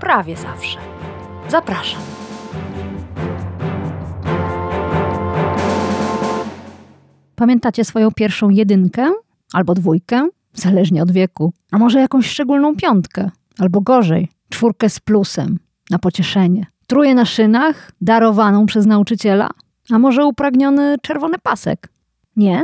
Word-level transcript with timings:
prawie 0.00 0.36
zawsze. 0.36 0.78
Zapraszam. 1.48 2.00
Pamiętacie 7.36 7.84
swoją 7.84 8.10
pierwszą 8.10 8.48
jedynkę 8.48 9.12
albo 9.52 9.74
dwójkę, 9.74 10.28
zależnie 10.54 11.02
od 11.02 11.12
wieku, 11.12 11.52
a 11.70 11.78
może 11.78 12.00
jakąś 12.00 12.26
szczególną 12.26 12.76
piątkę, 12.76 13.30
albo 13.58 13.80
gorzej, 13.80 14.28
czwórkę 14.48 14.88
z 14.88 15.00
plusem, 15.00 15.58
na 15.90 15.98
pocieszenie, 15.98 16.66
truje 16.86 17.14
na 17.14 17.24
szynach, 17.24 17.92
darowaną 18.00 18.66
przez 18.66 18.86
nauczyciela, 18.86 19.50
a 19.90 19.98
może 19.98 20.24
upragniony 20.24 20.96
czerwony 21.02 21.38
pasek? 21.42 21.88
Nie? 22.36 22.62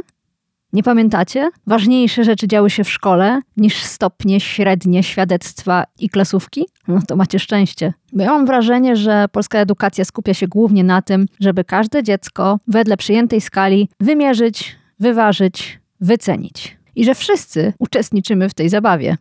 Nie 0.74 0.82
pamiętacie? 0.82 1.50
Ważniejsze 1.66 2.24
rzeczy 2.24 2.48
działy 2.48 2.70
się 2.70 2.84
w 2.84 2.90
szkole 2.90 3.40
niż 3.56 3.82
stopnie, 3.82 4.40
średnie, 4.40 5.02
świadectwa 5.02 5.84
i 5.98 6.08
klasówki? 6.08 6.66
No 6.88 7.00
to 7.08 7.16
macie 7.16 7.38
szczęście. 7.38 7.92
Bo 8.12 8.22
ja 8.22 8.30
mam 8.30 8.46
wrażenie, 8.46 8.96
że 8.96 9.26
polska 9.32 9.58
edukacja 9.58 10.04
skupia 10.04 10.34
się 10.34 10.48
głównie 10.48 10.84
na 10.84 11.02
tym, 11.02 11.26
żeby 11.40 11.64
każde 11.64 12.02
dziecko 12.02 12.58
wedle 12.66 12.96
przyjętej 12.96 13.40
skali 13.40 13.88
wymierzyć, 14.00 14.76
wyważyć, 15.00 15.80
wycenić. 16.00 16.76
I 16.96 17.04
że 17.04 17.14
wszyscy 17.14 17.72
uczestniczymy 17.78 18.48
w 18.48 18.54
tej 18.54 18.68
zabawie. 18.68 19.16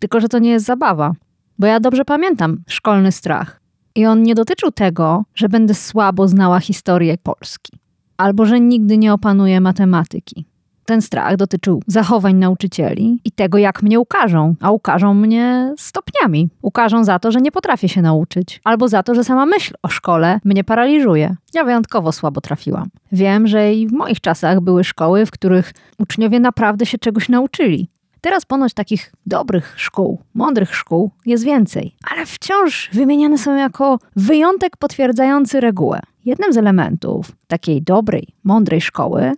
Tylko, 0.00 0.20
że 0.20 0.28
to 0.28 0.38
nie 0.38 0.50
jest 0.50 0.66
zabawa. 0.66 1.12
Bo 1.58 1.66
ja 1.66 1.80
dobrze 1.80 2.04
pamiętam 2.04 2.62
szkolny 2.68 3.12
strach. 3.12 3.60
I 3.94 4.06
on 4.06 4.22
nie 4.22 4.34
dotyczył 4.34 4.70
tego, 4.70 5.24
że 5.34 5.48
będę 5.48 5.74
słabo 5.74 6.28
znała 6.28 6.60
historię 6.60 7.18
Polski, 7.22 7.78
albo 8.16 8.46
że 8.46 8.60
nigdy 8.60 8.98
nie 8.98 9.12
opanuję 9.12 9.60
matematyki. 9.60 10.49
Ten 10.84 11.02
strach 11.02 11.36
dotyczył 11.36 11.82
zachowań 11.86 12.34
nauczycieli 12.34 13.20
i 13.24 13.32
tego, 13.32 13.58
jak 13.58 13.82
mnie 13.82 14.00
ukażą, 14.00 14.54
a 14.60 14.70
ukażą 14.70 15.14
mnie 15.14 15.74
stopniami. 15.78 16.48
Ukażą 16.62 17.04
za 17.04 17.18
to, 17.18 17.32
że 17.32 17.40
nie 17.40 17.52
potrafię 17.52 17.88
się 17.88 18.02
nauczyć, 18.02 18.60
albo 18.64 18.88
za 18.88 19.02
to, 19.02 19.14
że 19.14 19.24
sama 19.24 19.46
myśl 19.46 19.74
o 19.82 19.88
szkole 19.88 20.40
mnie 20.44 20.64
paraliżuje. 20.64 21.36
Ja 21.54 21.64
wyjątkowo 21.64 22.12
słabo 22.12 22.40
trafiłam. 22.40 22.88
Wiem, 23.12 23.46
że 23.46 23.74
i 23.74 23.88
w 23.88 23.92
moich 23.92 24.20
czasach 24.20 24.60
były 24.60 24.84
szkoły, 24.84 25.26
w 25.26 25.30
których 25.30 25.72
uczniowie 25.98 26.40
naprawdę 26.40 26.86
się 26.86 26.98
czegoś 26.98 27.28
nauczyli. 27.28 27.90
Teraz 28.20 28.44
ponoć 28.44 28.74
takich 28.74 29.12
dobrych 29.26 29.74
szkół, 29.76 30.20
mądrych 30.34 30.76
szkół 30.76 31.10
jest 31.26 31.44
więcej, 31.44 31.96
ale 32.10 32.26
wciąż 32.26 32.90
wymieniane 32.92 33.38
są 33.38 33.56
jako 33.56 33.98
wyjątek 34.16 34.76
potwierdzający 34.76 35.60
regułę. 35.60 36.00
Jednym 36.24 36.52
z 36.52 36.56
elementów 36.56 37.32
takiej 37.46 37.82
dobrej, 37.82 38.28
mądrej 38.44 38.80
szkoły 38.80 39.32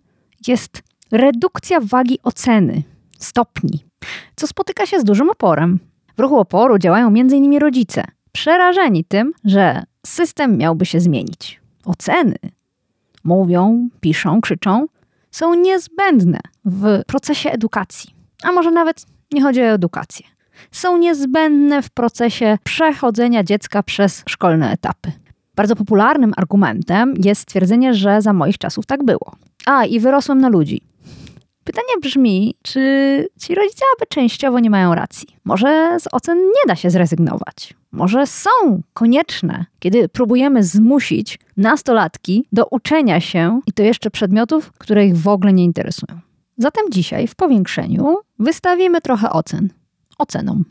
jest 0.46 0.82
redukcja 1.12 1.80
wagi 1.80 2.18
oceny, 2.22 2.82
stopni, 3.18 3.84
co 4.36 4.46
spotyka 4.46 4.86
się 4.86 5.00
z 5.00 5.04
dużym 5.04 5.30
oporem. 5.30 5.78
W 6.16 6.20
ruchu 6.20 6.38
oporu 6.38 6.78
działają 6.78 7.08
m.in. 7.08 7.58
rodzice, 7.58 8.04
przerażeni 8.32 9.04
tym, 9.04 9.32
że 9.44 9.82
system 10.06 10.58
miałby 10.58 10.86
się 10.86 11.00
zmienić. 11.00 11.60
Oceny 11.84 12.36
mówią, 13.24 13.88
piszą, 14.00 14.40
krzyczą, 14.40 14.86
są 15.30 15.54
niezbędne 15.54 16.40
w 16.64 17.02
procesie 17.06 17.50
edukacji. 17.50 18.14
A 18.42 18.52
może 18.52 18.70
nawet 18.70 19.06
nie 19.32 19.42
chodzi 19.42 19.62
o 19.62 19.64
edukację. 19.64 20.26
Są 20.72 20.96
niezbędne 20.96 21.82
w 21.82 21.90
procesie 21.90 22.58
przechodzenia 22.64 23.44
dziecka 23.44 23.82
przez 23.82 24.22
szkolne 24.28 24.72
etapy. 24.72 25.12
Bardzo 25.54 25.76
popularnym 25.76 26.32
argumentem 26.36 27.14
jest 27.24 27.40
stwierdzenie, 27.40 27.94
że 27.94 28.22
za 28.22 28.32
moich 28.32 28.58
czasów 28.58 28.86
tak 28.86 29.04
było. 29.04 29.36
A, 29.66 29.84
i 29.84 30.00
wyrosłem 30.00 30.40
na 30.40 30.48
ludzi. 30.48 30.91
Pytanie 31.64 31.94
brzmi, 32.02 32.54
czy 32.62 32.80
ci 33.40 33.54
rodzice 33.54 33.84
aby 33.96 34.06
częściowo 34.06 34.58
nie 34.58 34.70
mają 34.70 34.94
racji? 34.94 35.28
Może 35.44 35.96
z 36.00 36.08
ocen 36.12 36.38
nie 36.38 36.68
da 36.68 36.76
się 36.76 36.90
zrezygnować? 36.90 37.74
Może 37.92 38.26
są 38.26 38.50
konieczne, 38.94 39.64
kiedy 39.78 40.08
próbujemy 40.08 40.62
zmusić 40.62 41.38
nastolatki 41.56 42.44
do 42.52 42.66
uczenia 42.66 43.20
się 43.20 43.60
i 43.66 43.72
to 43.72 43.82
jeszcze 43.82 44.10
przedmiotów, 44.10 44.72
które 44.72 45.06
ich 45.06 45.16
w 45.16 45.28
ogóle 45.28 45.52
nie 45.52 45.64
interesują? 45.64 46.20
Zatem 46.58 46.84
dzisiaj 46.90 47.26
w 47.26 47.34
powiększeniu 47.34 48.16
wystawimy 48.38 49.00
trochę 49.00 49.30
ocen. 49.30 49.68
Oceną. 50.18 50.62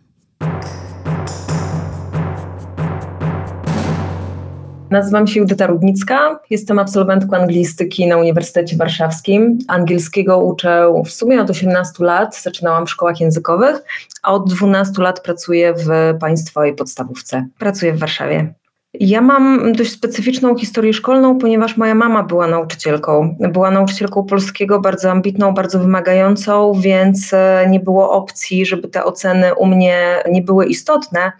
Nazywam 4.91 5.28
się 5.28 5.40
Judyta 5.40 5.68
Rudnicka, 5.68 6.40
jestem 6.50 6.79
absolwentką 6.79 7.38
anglistyki 7.38 8.07
na 8.07 8.18
Uniwersytecie 8.18 8.78
Warszawskim. 8.78 9.57
Angielskiego 9.68 10.38
uczę 10.38 10.94
w 11.06 11.12
sumie 11.12 11.41
od 11.41 11.50
18 11.50 12.03
lat, 12.03 12.38
zaczynałam 12.41 12.85
w 12.85 12.90
szkołach 12.90 13.19
językowych, 13.19 13.84
a 14.24 14.34
od 14.34 14.53
12 14.53 15.02
lat 15.02 15.24
pracuję 15.24 15.74
w 15.74 16.18
państwowej 16.19 16.75
podstawówce. 16.75 17.47
Pracuję 17.59 17.94
w 17.94 18.00
Warszawie. 18.00 18.53
Ja 18.94 19.22
mam 19.22 19.74
dość 19.74 19.91
specyficzną 19.91 20.57
historię 20.57 20.94
szkolną, 20.94 21.38
ponieważ 21.38 21.78
moja 21.78 21.96
mama 21.96 22.23
była 22.23 22.47
nauczycielką. 22.47 23.35
Była 23.40 23.72
nauczycielką 23.72 24.23
polskiego, 24.23 24.79
bardzo 24.79 25.12
ambitną, 25.12 25.53
bardzo 25.53 25.79
wymagającą, 25.79 26.73
więc 26.81 27.34
e, 27.34 27.66
nie 27.69 27.79
było 27.79 28.12
opcji, 28.12 28.66
żeby 28.66 28.88
te 28.88 29.03
oceny 29.03 29.56
u 29.56 29.66
mnie 29.66 30.23
nie 30.31 30.41
były 30.41 30.66
istotne. 30.66 31.31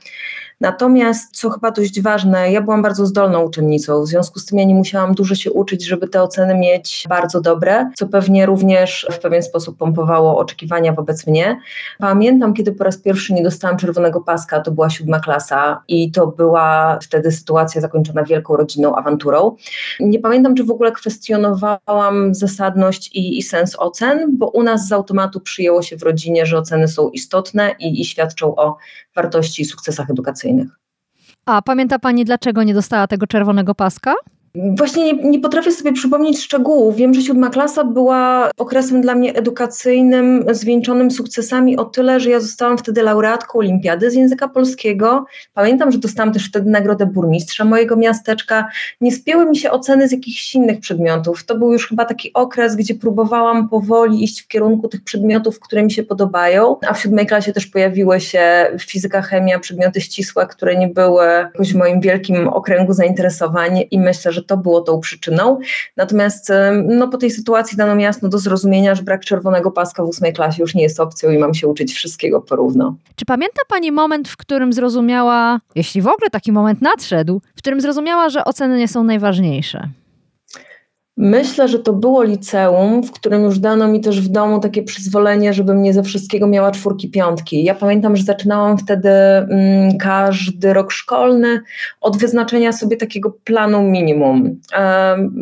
Natomiast, 0.62 1.38
co 1.38 1.50
chyba 1.50 1.72
dość 1.72 2.02
ważne, 2.02 2.52
ja 2.52 2.62
byłam 2.62 2.82
bardzo 2.82 3.06
zdolną 3.06 3.44
uczennicą, 3.44 4.04
w 4.04 4.08
związku 4.08 4.40
z 4.40 4.46
tym 4.46 4.60
ja 4.60 4.66
nie 4.66 4.76
musiałam 4.76 5.16
dużo 5.16 5.36
się 5.36 5.52
uczyć, 5.52 5.86
żeby 5.86 6.08
te 6.08 6.24
oceny 6.24 6.56
mieć 6.56 7.06
bardzo 7.10 7.42
dobre, 7.42 7.92
co 7.96 8.08
pewnie 8.08 8.46
również 8.46 9.08
w 9.12 9.20
pewien 9.20 9.44
sposób 9.44 9.78
pompowało 9.78 10.38
oczekiwania 10.38 10.94
wobec 10.94 11.28
mnie. 11.28 11.60
Pamiętam, 12.00 12.54
kiedy 12.54 12.72
po 12.72 12.84
raz 12.84 12.98
pierwszy 12.98 13.34
nie 13.34 13.44
dostałam 13.44 13.78
czerwonego 13.78 14.22
paska, 14.22 14.60
to 14.60 14.72
była 14.72 14.90
siódma 14.90 15.20
klasa 15.20 15.84
i 15.88 16.12
to 16.12 16.28
była 16.28 17.00
wtedy 17.02 17.32
sytuacja 17.32 17.82
zakończona 17.82 18.24
wielką 18.24 18.56
rodzinną 18.56 18.96
awanturą. 18.96 19.56
Nie 20.00 20.20
pamiętam, 20.20 20.56
czy 20.56 20.64
w 20.64 20.72
ogóle 20.72 20.92
kwestionowałam 20.92 22.36
zasadność 22.36 23.16
i, 23.16 23.38
i 23.38 23.44
sens 23.44 23.76
ocen, 23.80 24.38
bo 24.38 24.48
u 24.48 24.64
nas 24.64 24.88
z 24.88 24.92
automatu 24.92 25.40
przyjęło 25.40 25.82
się 25.82 25.98
w 25.98 26.04
rodzinie, 26.04 26.46
że 26.46 26.58
oceny 26.58 26.88
są 26.88 27.10
istotne 27.10 27.76
i, 27.80 28.02
i 28.02 28.06
świadczą 28.06 28.56
o 28.56 28.78
wartości 29.16 29.62
i 29.62 29.66
sukcesach 29.66 30.10
edukacyjnych. 30.10 30.51
A 31.46 31.62
pamięta 31.62 32.00
Pani, 32.00 32.26
dlaczego 32.26 32.64
nie 32.64 32.74
dostała 32.74 33.08
tego 33.08 33.28
czerwonego 33.28 33.76
paska? 33.76 34.14
Właśnie 34.56 35.14
nie, 35.14 35.30
nie, 35.30 35.40
potrafię 35.40 35.72
sobie 35.72 35.94
przypomnieć 35.94 36.44
szczegółów. 36.44 36.96
Wiem, 36.96 37.14
że 37.14 37.22
siódma 37.22 37.50
klasa 37.50 37.84
była 37.84 38.52
okresem 38.58 39.02
dla 39.02 39.16
mnie 39.16 39.34
edukacyjnym, 39.36 40.46
zwieńczonym 40.52 41.12
sukcesami 41.12 41.78
o 41.78 41.86
tyle, 41.86 42.20
że 42.20 42.30
ja 42.30 42.40
zostałam 42.40 42.78
wtedy 42.78 43.04
laureatką 43.04 43.60
olimpiady 43.60 44.12
z 44.12 44.14
języka 44.14 44.48
polskiego. 44.48 45.26
Pamiętam, 45.54 45.92
że 45.92 45.98
dostałam 45.98 46.34
też 46.34 46.48
wtedy 46.48 46.70
nagrodę 46.70 47.06
burmistrza 47.06 47.66
mojego 47.66 47.96
miasteczka. 47.96 48.68
Nie 49.02 49.12
spięły 49.12 49.46
mi 49.46 49.58
się 49.58 49.72
oceny 49.72 50.08
z 50.08 50.12
jakichś 50.12 50.56
innych 50.56 50.80
przedmiotów. 50.80 51.46
To 51.46 51.58
był 51.58 51.74
już 51.74 51.88
chyba 51.88 52.06
taki 52.06 52.34
okres, 52.34 52.76
gdzie 52.76 52.96
próbowałam 52.96 53.70
powoli 53.70 54.24
iść 54.24 54.42
w 54.42 54.48
kierunku 54.48 54.88
tych 54.88 55.04
przedmiotów, 55.04 55.60
które 55.60 55.84
mi 55.84 55.92
się 55.92 56.04
podobają. 56.04 56.76
A 56.88 56.94
w 56.94 57.00
siódmej 57.00 57.26
klasie 57.26 57.54
też 57.54 57.68
pojawiły 57.68 58.20
się 58.20 58.68
fizyka, 58.80 59.22
chemia, 59.22 59.60
przedmioty 59.60 60.02
ścisłe, 60.02 60.48
które 60.48 60.76
nie 60.76 60.88
były 60.88 61.26
jakoś 61.26 61.74
w 61.74 61.78
moim 61.78 62.02
wielkim 62.02 62.48
okręgu 62.48 62.94
zainteresowań 62.94 63.84
i 63.92 64.00
myślę, 64.00 64.32
że 64.32 64.41
że 64.42 64.46
to 64.46 64.58
było 64.58 64.82
tą 64.82 65.00
przyczyną. 65.00 65.60
Natomiast 65.98 66.52
no, 66.84 67.08
po 67.08 67.18
tej 67.18 67.32
sytuacji 67.32 67.78
dano 67.78 67.96
mi 67.96 68.04
jasno 68.04 68.30
do 68.30 68.38
zrozumienia, 68.38 68.96
że 68.96 69.04
brak 69.04 69.26
czerwonego 69.26 69.72
paska 69.72 70.04
w 70.04 70.08
ósmej 70.08 70.34
klasie 70.34 70.62
już 70.62 70.76
nie 70.76 70.84
jest 70.84 71.00
opcją 71.00 71.32
i 71.32 71.38
mam 71.38 71.54
się 71.54 71.68
uczyć 71.68 71.94
wszystkiego 71.94 72.42
porówno. 72.42 72.96
Czy 73.16 73.26
pamięta 73.26 73.62
Pani 73.68 73.92
moment, 73.92 74.30
w 74.30 74.38
którym 74.38 74.74
zrozumiała, 74.74 75.60
jeśli 75.76 76.02
w 76.02 76.08
ogóle 76.08 76.30
taki 76.30 76.52
moment 76.52 76.82
nadszedł, 76.82 77.42
w 77.56 77.58
którym 77.58 77.82
zrozumiała, 77.82 78.30
że 78.30 78.46
oceny 78.46 78.78
nie 78.78 78.88
są 78.88 79.04
najważniejsze? 79.04 79.90
Myślę, 81.24 81.68
że 81.68 81.80
to 81.80 81.94
było 81.94 82.24
liceum, 82.24 83.04
w 83.04 83.12
którym 83.12 83.44
już 83.44 83.60
dano 83.60 83.88
mi 83.88 84.02
też 84.02 84.22
w 84.22 84.28
domu 84.28 84.60
takie 84.60 84.84
przyzwolenie, 84.84 85.54
żebym 85.54 85.82
nie 85.82 85.94
ze 85.94 86.04
wszystkiego 86.04 86.48
miała 86.48 86.72
czwórki, 86.72 87.10
piątki. 87.10 87.64
Ja 87.64 87.76
pamiętam, 87.76 88.16
że 88.16 88.24
zaczynałam 88.24 88.78
wtedy 88.78 89.10
mm, 89.10 89.98
każdy 89.98 90.74
rok 90.74 90.92
szkolny 90.92 91.62
od 92.02 92.18
wyznaczenia 92.18 92.74
sobie 92.74 92.98
takiego 92.98 93.32
planu 93.44 93.82
minimum, 93.82 94.60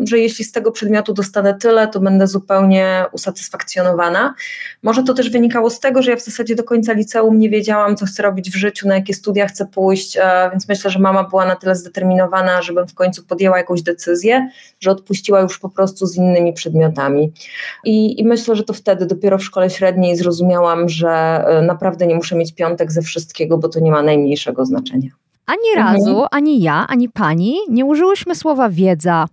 że 0.03 0.19
jeśli 0.19 0.45
z 0.45 0.51
tego 0.51 0.71
przedmiotu 0.71 1.13
dostanę 1.13 1.53
tyle, 1.53 1.87
to 1.87 1.99
będę 1.99 2.27
zupełnie 2.27 3.05
usatysfakcjonowana. 3.11 4.33
Może 4.83 5.03
to 5.03 5.13
też 5.13 5.29
wynikało 5.29 5.69
z 5.69 5.79
tego, 5.79 6.01
że 6.01 6.11
ja 6.11 6.17
w 6.17 6.23
zasadzie 6.23 6.55
do 6.55 6.63
końca 6.63 6.93
liceum 6.93 7.39
nie 7.39 7.49
wiedziałam, 7.49 7.95
co 7.95 8.05
chcę 8.05 8.23
robić 8.23 8.51
w 8.51 8.55
życiu, 8.55 8.87
na 8.87 8.95
jakie 8.95 9.13
studia 9.13 9.47
chcę 9.47 9.65
pójść, 9.65 10.17
e, 10.17 10.49
więc 10.51 10.67
myślę, 10.67 10.91
że 10.91 10.99
mama 10.99 11.23
była 11.23 11.45
na 11.45 11.55
tyle 11.55 11.75
zdeterminowana, 11.75 12.61
żebym 12.61 12.87
w 12.87 12.93
końcu 12.93 13.23
podjęła 13.23 13.57
jakąś 13.57 13.81
decyzję, 13.81 14.49
że 14.79 14.91
odpuściła 14.91 15.41
już 15.41 15.59
po 15.59 15.68
prostu 15.69 16.05
z 16.05 16.17
innymi 16.17 16.53
przedmiotami. 16.53 17.31
I, 17.85 18.21
I, 18.21 18.23
myślę, 18.23 18.55
że 18.55 18.63
to 18.63 18.73
wtedy 18.73 19.05
dopiero 19.05 19.37
w 19.37 19.43
szkole 19.43 19.69
średniej 19.69 20.15
zrozumiałam, 20.15 20.89
że 20.89 21.09
e, 21.09 21.61
naprawdę 21.61 22.07
nie 22.07 22.15
muszę 22.15 22.35
mieć 22.35 22.53
piątek 22.53 22.91
ze 22.91 23.01
wszystkiego, 23.01 23.57
bo 23.57 23.69
to 23.69 23.79
nie 23.79 23.91
ma 23.91 24.01
najmniejszego 24.01 24.65
znaczenia. 24.65 25.09
Ani 25.45 25.77
mhm. 25.77 25.95
razu, 25.95 26.25
ani 26.31 26.61
ja, 26.61 26.85
ani 26.87 27.09
pani 27.09 27.57
nie 27.69 27.85
użyłyśmy 27.85 28.35
słowa 28.35 28.69
wiedza, 28.69 29.25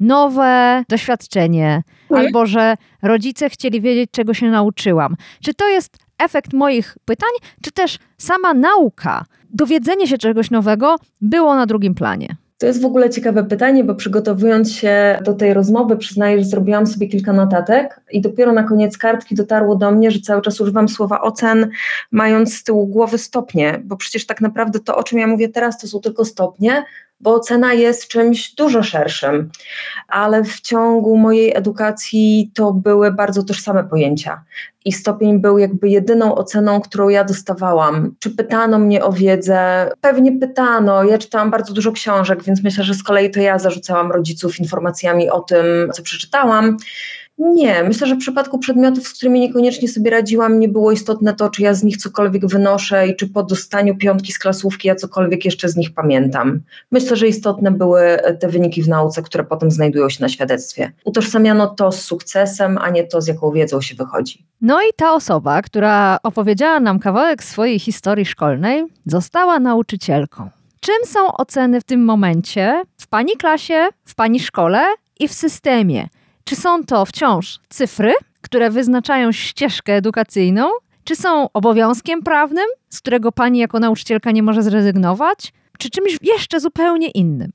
nowe 0.00 0.84
doświadczenie, 0.88 1.82
mhm. 2.02 2.26
albo 2.26 2.46
że 2.46 2.76
rodzice 3.02 3.50
chcieli 3.50 3.80
wiedzieć, 3.80 4.10
czego 4.10 4.34
się 4.34 4.50
nauczyłam. 4.50 5.16
Czy 5.42 5.54
to 5.54 5.68
jest 5.68 5.96
efekt 6.18 6.52
moich 6.52 6.96
pytań, 7.04 7.30
czy 7.62 7.72
też 7.72 7.98
sama 8.18 8.54
nauka, 8.54 9.24
dowiedzenie 9.50 10.06
się 10.06 10.18
czegoś 10.18 10.50
nowego 10.50 10.96
było 11.20 11.54
na 11.54 11.66
drugim 11.66 11.94
planie? 11.94 12.36
To 12.58 12.66
jest 12.66 12.82
w 12.82 12.84
ogóle 12.84 13.10
ciekawe 13.10 13.44
pytanie, 13.44 13.84
bo 13.84 13.94
przygotowując 13.94 14.72
się 14.72 15.18
do 15.24 15.34
tej 15.34 15.54
rozmowy, 15.54 15.96
przyznaję, 15.96 16.38
że 16.38 16.44
zrobiłam 16.44 16.86
sobie 16.86 17.08
kilka 17.08 17.32
notatek 17.32 18.00
i 18.10 18.20
dopiero 18.20 18.52
na 18.52 18.62
koniec 18.62 18.98
kartki 18.98 19.34
dotarło 19.34 19.76
do 19.76 19.90
mnie, 19.90 20.10
że 20.10 20.20
cały 20.20 20.42
czas 20.42 20.60
używam 20.60 20.88
słowa 20.88 21.20
ocen, 21.20 21.70
mając 22.10 22.54
z 22.54 22.64
tyłu 22.64 22.86
głowy 22.86 23.18
stopnie, 23.18 23.80
bo 23.84 23.96
przecież 23.96 24.26
tak 24.26 24.40
naprawdę 24.40 24.80
to, 24.80 24.96
o 24.96 25.02
czym 25.02 25.18
ja 25.18 25.26
mówię 25.26 25.48
teraz, 25.48 25.78
to 25.78 25.86
są 25.86 26.00
tylko 26.00 26.24
stopnie, 26.24 26.84
bo 27.20 27.34
ocena 27.34 27.72
jest 27.72 28.08
czymś 28.08 28.54
dużo 28.54 28.82
szerszym, 28.82 29.50
ale 30.08 30.44
w 30.44 30.60
ciągu 30.60 31.16
mojej 31.16 31.56
edukacji 31.56 32.50
to 32.54 32.72
były 32.72 33.12
bardzo 33.12 33.42
tożsame 33.42 33.84
pojęcia. 33.84 34.44
I 34.84 34.92
stopień 34.92 35.38
był 35.38 35.58
jakby 35.58 35.88
jedyną 35.88 36.34
oceną, 36.34 36.80
którą 36.80 37.08
ja 37.08 37.24
dostawałam. 37.24 38.14
Czy 38.18 38.30
pytano 38.30 38.78
mnie 38.78 39.04
o 39.04 39.12
wiedzę? 39.12 39.90
Pewnie 40.00 40.32
pytano. 40.32 41.04
Ja 41.04 41.18
czytałam 41.18 41.50
bardzo 41.50 41.74
dużo 41.74 41.92
książek, 41.92 42.42
więc 42.42 42.62
myślę, 42.62 42.84
że 42.84 42.94
z 42.94 43.02
kolei 43.02 43.30
to 43.30 43.40
ja 43.40 43.58
zarzucałam 43.58 44.12
rodziców 44.12 44.60
informacjami 44.60 45.30
o 45.30 45.40
tym, 45.40 45.64
co 45.92 46.02
przeczytałam. 46.02 46.76
Nie, 47.38 47.84
myślę, 47.84 48.06
że 48.06 48.14
w 48.14 48.18
przypadku 48.18 48.58
przedmiotów, 48.58 49.08
z 49.08 49.12
którymi 49.12 49.40
niekoniecznie 49.40 49.88
sobie 49.88 50.10
radziłam, 50.10 50.60
nie 50.60 50.68
było 50.68 50.92
istotne 50.92 51.34
to, 51.34 51.50
czy 51.50 51.62
ja 51.62 51.74
z 51.74 51.82
nich 51.82 51.96
cokolwiek 51.96 52.46
wynoszę 52.46 53.08
i 53.08 53.16
czy 53.16 53.28
po 53.28 53.42
dostaniu 53.42 53.96
piątki 53.96 54.32
z 54.32 54.38
klasówki 54.38 54.88
ja 54.88 54.94
cokolwiek 54.94 55.44
jeszcze 55.44 55.68
z 55.68 55.76
nich 55.76 55.94
pamiętam. 55.94 56.60
Myślę, 56.90 57.16
że 57.16 57.28
istotne 57.28 57.70
były 57.70 58.00
te 58.40 58.48
wyniki 58.48 58.82
w 58.82 58.88
nauce, 58.88 59.22
które 59.22 59.44
potem 59.44 59.70
znajdują 59.70 60.08
się 60.08 60.22
na 60.22 60.28
świadectwie. 60.28 60.92
Utożsamiano 61.04 61.66
to 61.66 61.92
z 61.92 62.00
sukcesem, 62.00 62.78
a 62.78 62.90
nie 62.90 63.04
to, 63.04 63.20
z 63.20 63.26
jaką 63.26 63.52
wiedzą 63.52 63.80
się 63.80 63.94
wychodzi. 63.94 64.46
No 64.60 64.82
i 64.82 64.92
ta 64.96 65.14
osoba, 65.14 65.62
która 65.62 66.18
opowiedziała 66.22 66.80
nam 66.80 66.98
kawałek 66.98 67.44
swojej 67.44 67.78
historii 67.78 68.26
szkolnej, 68.26 68.84
została 69.06 69.60
nauczycielką. 69.60 70.50
Czym 70.80 70.96
są 71.04 71.32
oceny 71.32 71.80
w 71.80 71.84
tym 71.84 72.04
momencie 72.04 72.82
w 72.96 73.06
pani 73.06 73.32
klasie, 73.32 73.88
w 74.04 74.14
pani 74.14 74.40
szkole 74.40 74.80
i 75.20 75.28
w 75.28 75.32
systemie? 75.32 76.08
Czy 76.48 76.56
są 76.56 76.84
to 76.84 77.06
wciąż 77.06 77.60
cyfry, 77.68 78.12
które 78.40 78.70
wyznaczają 78.70 79.32
ścieżkę 79.32 79.92
edukacyjną, 79.94 80.70
czy 81.04 81.16
są 81.16 81.52
obowiązkiem 81.52 82.22
prawnym, 82.22 82.64
z 82.88 83.00
którego 83.00 83.32
pani 83.32 83.58
jako 83.58 83.80
nauczycielka 83.80 84.30
nie 84.30 84.42
może 84.42 84.62
zrezygnować, 84.62 85.52
czy 85.78 85.90
czymś 85.90 86.18
jeszcze 86.22 86.60
zupełnie 86.60 87.08
innym? 87.10 87.50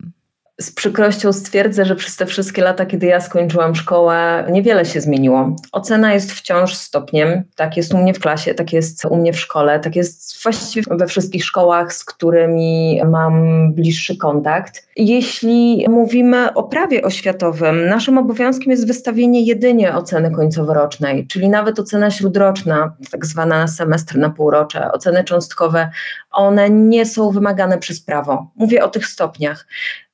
Z 0.63 0.71
przykrością 0.71 1.33
stwierdzę, 1.33 1.85
że 1.85 1.95
przez 1.95 2.15
te 2.15 2.25
wszystkie 2.25 2.63
lata, 2.63 2.85
kiedy 2.85 3.05
ja 3.05 3.19
skończyłam 3.19 3.75
szkołę, 3.75 4.45
niewiele 4.51 4.85
się 4.85 5.01
zmieniło. 5.01 5.55
Ocena 5.71 6.13
jest 6.13 6.31
wciąż 6.31 6.75
stopniem. 6.75 7.43
Tak 7.55 7.77
jest 7.77 7.93
u 7.93 7.97
mnie 7.97 8.13
w 8.13 8.19
klasie, 8.19 8.53
tak 8.53 8.73
jest 8.73 9.05
u 9.05 9.15
mnie 9.15 9.33
w 9.33 9.39
szkole, 9.39 9.79
tak 9.79 9.95
jest 9.95 10.43
właściwie 10.43 10.97
we 10.97 11.07
wszystkich 11.07 11.45
szkołach, 11.45 11.93
z 11.93 12.05
którymi 12.05 13.01
mam 13.05 13.33
bliższy 13.73 14.17
kontakt. 14.17 14.87
Jeśli 14.95 15.85
mówimy 15.89 16.53
o 16.53 16.63
prawie 16.63 17.03
oświatowym, 17.03 17.87
naszym 17.87 18.17
obowiązkiem 18.17 18.71
jest 18.71 18.87
wystawienie 18.87 19.41
jedynie 19.41 19.95
oceny 19.95 20.31
końcoworocznej, 20.31 21.27
czyli 21.27 21.49
nawet 21.49 21.79
ocena 21.79 22.11
śródroczna, 22.11 22.95
tak 23.11 23.25
zwana 23.25 23.59
na 23.59 23.67
semestr, 23.67 24.17
na 24.17 24.29
półrocze, 24.29 24.91
oceny 24.91 25.23
cząstkowe, 25.23 25.89
one 26.31 26.69
nie 26.69 27.05
są 27.05 27.31
wymagane 27.31 27.77
przez 27.77 28.01
prawo. 28.01 28.51
Mówię 28.55 28.83
o 28.83 28.89
tych 28.89 29.07
stopniach. 29.07 29.65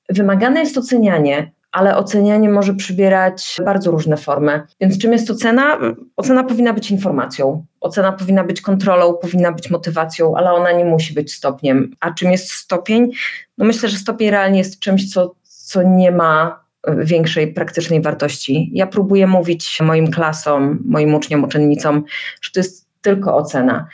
Wymagane 0.09 0.59
jest 0.59 0.77
ocenianie, 0.77 1.51
ale 1.71 1.97
ocenianie 1.97 2.50
może 2.50 2.73
przybierać 2.73 3.57
bardzo 3.65 3.91
różne 3.91 4.17
formy. 4.17 4.61
Więc 4.81 4.97
czym 4.97 5.11
jest 5.11 5.31
ocena? 5.31 5.77
Ocena 6.17 6.44
powinna 6.44 6.73
być 6.73 6.91
informacją, 6.91 7.65
ocena 7.81 8.11
powinna 8.11 8.44
być 8.44 8.61
kontrolą, 8.61 9.13
powinna 9.13 9.51
być 9.51 9.69
motywacją, 9.69 10.38
ale 10.38 10.51
ona 10.51 10.71
nie 10.71 10.85
musi 10.85 11.13
być 11.13 11.33
stopniem. 11.33 11.95
A 12.00 12.11
czym 12.11 12.31
jest 12.31 12.51
stopień? 12.51 13.11
No 13.57 13.65
myślę, 13.65 13.89
że 13.89 13.97
stopień 13.97 14.29
realnie 14.29 14.57
jest 14.57 14.79
czymś, 14.79 15.13
co, 15.13 15.35
co 15.44 15.83
nie 15.83 16.11
ma 16.11 16.63
większej 16.97 17.53
praktycznej 17.53 18.01
wartości. 18.01 18.69
Ja 18.73 18.88
próbuję 18.88 19.27
mówić 19.27 19.79
moim 19.81 20.11
klasom, 20.11 20.79
moim 20.85 21.15
uczniom, 21.15 21.44
uczennicom, 21.44 22.03
że 22.41 22.51
to 22.51 22.59
jest 22.59 22.88
tylko 23.01 23.35
ocena, 23.35 23.87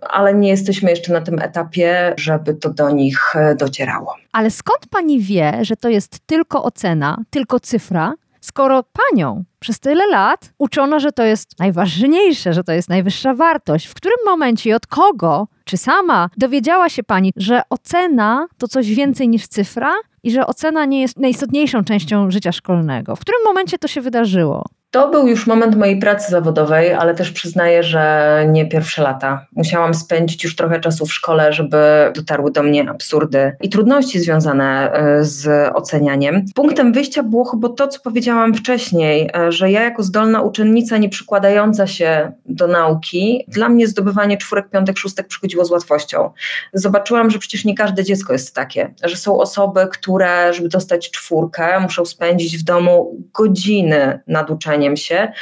ale 0.00 0.34
nie 0.34 0.48
jesteśmy 0.48 0.90
jeszcze 0.90 1.12
na 1.12 1.20
tym 1.20 1.38
etapie, 1.38 2.14
żeby 2.18 2.54
to 2.54 2.70
do 2.70 2.90
nich 2.90 3.36
e, 3.36 3.54
docierało. 3.54 4.14
Ale 4.32 4.50
skąd 4.50 4.86
pani 4.90 5.20
wie, 5.20 5.58
że 5.62 5.76
to 5.76 5.88
jest 5.88 6.18
tylko 6.26 6.62
ocena, 6.62 7.18
tylko 7.30 7.60
cyfra, 7.60 8.14
skoro 8.40 8.84
panią 9.10 9.44
przez 9.60 9.80
tyle 9.80 10.06
lat 10.06 10.52
uczono, 10.58 11.00
że 11.00 11.12
to 11.12 11.22
jest 11.22 11.58
najważniejsze, 11.58 12.52
że 12.52 12.64
to 12.64 12.72
jest 12.72 12.88
najwyższa 12.88 13.34
wartość? 13.34 13.86
W 13.86 13.94
którym 13.94 14.18
momencie 14.26 14.70
i 14.70 14.72
od 14.72 14.86
kogo, 14.86 15.48
czy 15.64 15.76
sama 15.76 16.28
dowiedziała 16.36 16.88
się 16.88 17.02
pani, 17.02 17.32
że 17.36 17.62
ocena 17.70 18.46
to 18.58 18.68
coś 18.68 18.94
więcej 18.94 19.28
niż 19.28 19.48
cyfra 19.48 19.92
i 20.22 20.30
że 20.30 20.46
ocena 20.46 20.84
nie 20.84 21.00
jest 21.00 21.18
najistotniejszą 21.18 21.84
częścią 21.84 22.30
życia 22.30 22.52
szkolnego? 22.52 23.16
W 23.16 23.20
którym 23.20 23.40
momencie 23.44 23.78
to 23.78 23.88
się 23.88 24.00
wydarzyło? 24.00 24.64
To 24.92 25.08
był 25.08 25.26
już 25.26 25.46
moment 25.46 25.76
mojej 25.76 25.98
pracy 25.98 26.30
zawodowej, 26.30 26.92
ale 26.92 27.14
też 27.14 27.30
przyznaję, 27.30 27.82
że 27.82 28.44
nie 28.48 28.66
pierwsze 28.66 29.02
lata. 29.02 29.46
Musiałam 29.52 29.94
spędzić 29.94 30.44
już 30.44 30.56
trochę 30.56 30.80
czasu 30.80 31.06
w 31.06 31.12
szkole, 31.12 31.52
żeby 31.52 32.12
dotarły 32.14 32.50
do 32.50 32.62
mnie 32.62 32.90
absurdy 32.90 33.56
i 33.60 33.68
trudności 33.68 34.20
związane 34.20 34.92
e, 34.92 35.24
z 35.24 35.70
ocenianiem. 35.74 36.44
Punktem 36.54 36.92
wyjścia 36.92 37.22
było 37.22 37.44
chyba 37.44 37.68
to, 37.68 37.88
co 37.88 38.00
powiedziałam 38.00 38.54
wcześniej, 38.54 39.30
e, 39.36 39.52
że 39.52 39.70
ja 39.70 39.82
jako 39.82 40.02
zdolna 40.02 40.42
uczennica, 40.42 40.98
nie 40.98 41.08
przykładająca 41.08 41.86
się 41.86 42.32
do 42.46 42.66
nauki, 42.66 43.44
dla 43.48 43.68
mnie 43.68 43.88
zdobywanie 43.88 44.36
czwórek, 44.36 44.70
piątek, 44.70 44.98
szóstek 44.98 45.26
przychodziło 45.26 45.64
z 45.64 45.70
łatwością. 45.70 46.30
Zobaczyłam, 46.72 47.30
że 47.30 47.38
przecież 47.38 47.64
nie 47.64 47.74
każde 47.74 48.04
dziecko 48.04 48.32
jest 48.32 48.54
takie, 48.54 48.94
że 49.04 49.16
są 49.16 49.38
osoby, 49.38 49.88
które, 49.92 50.54
żeby 50.54 50.68
dostać 50.68 51.10
czwórkę, 51.10 51.80
muszą 51.80 52.04
spędzić 52.04 52.58
w 52.58 52.62
domu 52.62 53.16
godziny 53.34 54.20
nad 54.26 54.50
uczeniem 54.50 54.81
się, 54.96 55.32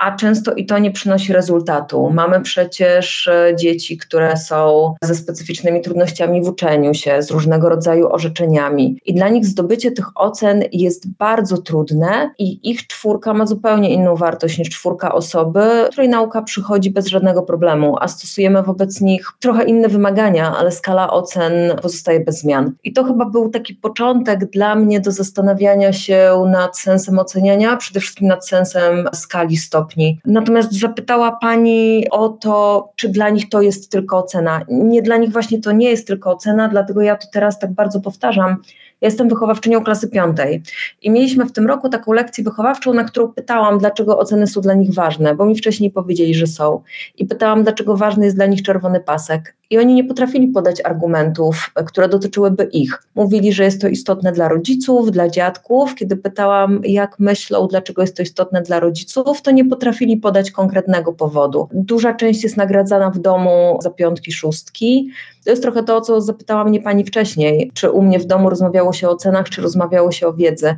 a 0.00 0.16
często 0.16 0.54
i 0.54 0.66
to 0.66 0.78
nie 0.78 0.90
przynosi 0.90 1.32
rezultatu. 1.32 2.10
Mamy 2.10 2.40
przecież 2.40 3.28
e, 3.28 3.52
dzieci, 3.56 3.98
które 3.98 4.36
są 4.36 4.94
ze 5.02 5.14
specyficznymi 5.14 5.80
trudnościami 5.80 6.42
w 6.42 6.48
uczeniu 6.48 6.94
się, 6.94 7.22
z 7.22 7.30
różnego 7.30 7.68
rodzaju 7.68 8.08
orzeczeniami, 8.12 8.98
i 9.06 9.14
dla 9.14 9.28
nich 9.28 9.46
zdobycie 9.46 9.92
tych 9.92 10.06
ocen 10.14 10.62
jest 10.72 11.08
bardzo 11.08 11.58
trudne, 11.58 12.30
i 12.38 12.70
ich 12.70 12.86
czwórka 12.86 13.34
ma 13.34 13.46
zupełnie 13.46 13.90
inną 13.90 14.16
wartość 14.16 14.58
niż 14.58 14.68
czwórka 14.68 15.12
osoby, 15.14 15.60
której 15.90 16.08
nauka 16.08 16.42
przychodzi 16.42 16.90
bez 16.90 17.06
żadnego 17.06 17.42
problemu, 17.42 17.96
a 18.00 18.08
stosujemy 18.08 18.62
wobec 18.62 19.00
nich 19.00 19.28
trochę 19.40 19.64
inne 19.64 19.88
wymagania, 19.88 20.56
ale 20.56 20.72
skala 20.72 21.10
ocen 21.10 21.52
pozostaje 21.82 22.20
bez 22.20 22.38
zmian. 22.38 22.72
I 22.84 22.92
to 22.92 23.04
chyba 23.04 23.24
był 23.24 23.48
taki 23.48 23.74
początek 23.74 24.50
dla 24.50 24.74
mnie 24.74 25.00
do 25.00 25.12
zastanawiania 25.12 25.92
się 25.92 26.44
nad 26.52 26.78
sensem 26.78 27.18
oceniania, 27.18 27.76
przede 27.76 28.00
wszystkim 28.00 28.28
nad 28.28 28.48
sensem 28.48 29.08
skali 29.12 29.56
stopni 29.56 29.81
stopni. 29.82 30.20
Natomiast 30.24 30.72
zapytała 30.72 31.32
Pani 31.40 32.10
o 32.10 32.28
to, 32.28 32.88
czy 32.96 33.08
dla 33.08 33.30
nich 33.30 33.48
to 33.48 33.62
jest 33.62 33.90
tylko 33.90 34.18
ocena. 34.18 34.60
Nie 34.68 35.02
dla 35.02 35.16
nich 35.16 35.32
właśnie 35.32 35.60
to 35.60 35.72
nie 35.72 35.90
jest 35.90 36.06
tylko 36.06 36.30
ocena, 36.30 36.68
dlatego 36.68 37.02
ja 37.02 37.16
to 37.16 37.26
teraz 37.32 37.58
tak 37.58 37.72
bardzo 37.72 38.00
powtarzam. 38.00 38.56
Ja 39.00 39.06
jestem 39.06 39.28
wychowawczynią 39.28 39.84
klasy 39.84 40.08
piątej 40.08 40.62
i 41.02 41.10
mieliśmy 41.10 41.44
w 41.44 41.52
tym 41.52 41.66
roku 41.66 41.88
taką 41.88 42.12
lekcję 42.12 42.44
wychowawczą, 42.44 42.94
na 42.94 43.04
którą 43.04 43.28
pytałam, 43.28 43.78
dlaczego 43.78 44.18
oceny 44.18 44.46
są 44.46 44.60
dla 44.60 44.74
nich 44.74 44.94
ważne, 44.94 45.34
bo 45.34 45.44
mi 45.44 45.56
wcześniej 45.56 45.90
powiedzieli, 45.90 46.34
że 46.34 46.46
są. 46.46 46.82
I 47.18 47.26
pytałam, 47.26 47.62
dlaczego 47.62 47.96
ważny 47.96 48.24
jest 48.24 48.36
dla 48.36 48.46
nich 48.46 48.62
czerwony 48.62 49.00
pasek. 49.00 49.54
I 49.72 49.78
oni 49.78 49.94
nie 49.94 50.04
potrafili 50.04 50.48
podać 50.48 50.80
argumentów, 50.84 51.70
które 51.86 52.08
dotyczyłyby 52.08 52.64
ich. 52.64 53.02
Mówili, 53.14 53.52
że 53.52 53.64
jest 53.64 53.80
to 53.80 53.88
istotne 53.88 54.32
dla 54.32 54.48
rodziców, 54.48 55.10
dla 55.10 55.28
dziadków. 55.28 55.94
Kiedy 55.94 56.16
pytałam, 56.16 56.80
jak 56.84 57.18
myślą, 57.18 57.66
dlaczego 57.66 58.02
jest 58.02 58.16
to 58.16 58.22
istotne 58.22 58.62
dla 58.62 58.80
rodziców, 58.80 59.42
to 59.42 59.50
nie 59.50 59.64
potrafili 59.64 60.16
podać 60.16 60.50
konkretnego 60.50 61.12
powodu. 61.12 61.68
Duża 61.72 62.14
część 62.14 62.42
jest 62.42 62.56
nagradzana 62.56 63.10
w 63.10 63.18
domu 63.18 63.78
za 63.82 63.90
piątki, 63.90 64.32
szóstki. 64.32 65.10
To 65.44 65.50
jest 65.50 65.62
trochę 65.62 65.82
to, 65.82 65.96
o 65.96 66.00
co 66.00 66.20
zapytała 66.20 66.64
mnie 66.64 66.80
pani 66.80 67.04
wcześniej, 67.04 67.70
czy 67.74 67.90
u 67.90 68.02
mnie 68.02 68.18
w 68.18 68.24
domu 68.24 68.50
rozmawiało 68.50 68.92
się 68.92 69.08
o 69.08 69.16
cenach, 69.16 69.48
czy 69.50 69.62
rozmawiało 69.62 70.12
się 70.12 70.26
o 70.26 70.32
wiedzy. 70.32 70.76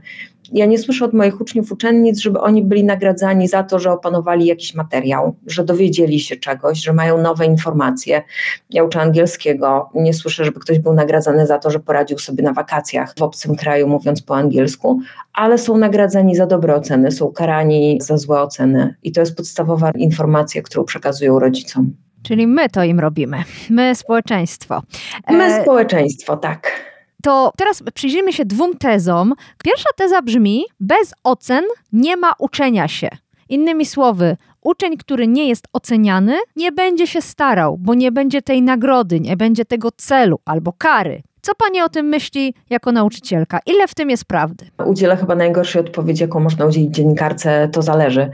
Ja 0.53 0.67
nie 0.67 0.79
słyszę 0.79 1.05
od 1.05 1.13
moich 1.13 1.41
uczniów, 1.41 1.73
uczennic, 1.73 2.19
żeby 2.19 2.41
oni 2.41 2.63
byli 2.63 2.85
nagradzani 2.85 3.49
za 3.49 3.63
to, 3.63 3.79
że 3.79 3.93
opanowali 3.93 4.47
jakiś 4.47 4.75
materiał, 4.75 5.35
że 5.47 5.65
dowiedzieli 5.65 6.21
się 6.21 6.37
czegoś, 6.37 6.79
że 6.79 6.93
mają 6.93 7.23
nowe 7.23 7.47
informacje. 7.47 8.23
Ja 8.71 8.85
uczę 8.85 9.01
angielskiego, 9.01 9.91
nie 9.95 10.15
słyszę, 10.15 10.45
żeby 10.45 10.61
ktoś 10.61 10.79
był 10.79 10.95
nagradzany 10.95 11.47
za 11.47 11.59
to, 11.59 11.71
że 11.71 11.81
poradził 11.81 12.19
sobie 12.19 12.45
na 12.45 12.53
wakacjach 12.53 13.15
w 13.19 13.23
obcym 13.23 13.57
kraju, 13.57 13.89
mówiąc 13.89 14.23
po 14.23 14.37
angielsku, 14.37 15.01
ale 15.33 15.59
są 15.59 15.77
nagradzani 15.77 16.37
za 16.37 16.47
dobre 16.47 16.75
oceny, 16.75 17.11
są 17.11 17.33
karani 17.33 17.99
za 18.03 18.17
złe 18.17 18.43
oceny 18.43 18.95
i 19.03 19.13
to 19.13 19.21
jest 19.21 19.37
podstawowa 19.37 19.91
informacja, 19.91 20.63
którą 20.63 20.85
przekazują 20.85 21.39
rodzicom. 21.39 21.93
Czyli 22.23 22.47
my 22.47 22.69
to 22.69 22.85
im 22.85 23.01
robimy. 23.01 23.45
My, 23.71 23.95
społeczeństwo. 23.95 24.83
My, 25.31 25.45
e, 25.45 25.63
społeczeństwo, 25.63 26.37
tak. 26.37 26.94
To 27.25 27.53
teraz 27.57 27.83
przyjrzyjmy 27.95 28.33
się 28.33 28.45
dwóm 28.45 28.79
tezom. 28.79 29.35
Pierwsza 29.65 29.89
teza 29.97 30.23
brzmi: 30.23 30.65
bez 30.81 31.15
ocen 31.25 31.65
nie 31.93 32.17
ma 32.17 32.33
uczenia 32.39 32.89
się. 32.89 33.09
Innymi 33.49 33.87
słowy, 33.87 34.37
uczeń, 34.63 34.97
który 34.97 35.29
nie 35.29 35.49
jest 35.49 35.69
oceniany, 35.73 36.39
nie 36.57 36.73
będzie 36.73 37.07
się 37.07 37.23
starał, 37.23 37.79
bo 37.79 37.95
nie 37.95 38.13
będzie 38.13 38.43
tej 38.43 38.63
nagrody, 38.63 39.21
nie 39.21 39.37
będzie 39.37 39.65
tego 39.65 39.89
celu 39.97 40.41
albo 40.45 40.73
kary. 40.73 41.23
Co 41.45 41.53
pani 41.55 41.81
o 41.81 41.89
tym 41.89 42.07
myśli 42.07 42.55
jako 42.71 42.93
nauczycielka? 42.93 43.61
Ile 43.67 43.89
w 43.89 43.95
tym 43.95 44.11
jest 44.11 44.25
prawdy? 44.25 44.67
Udzielę 44.87 45.17
chyba 45.17 45.35
najgorszej 45.35 45.83
odpowiedzi, 45.83 46.23
jaką 46.23 46.41
można 46.41 46.67
udzielić 46.67 46.95
dziennikarce, 46.95 47.69
to 47.73 47.83
zależy. 47.83 48.31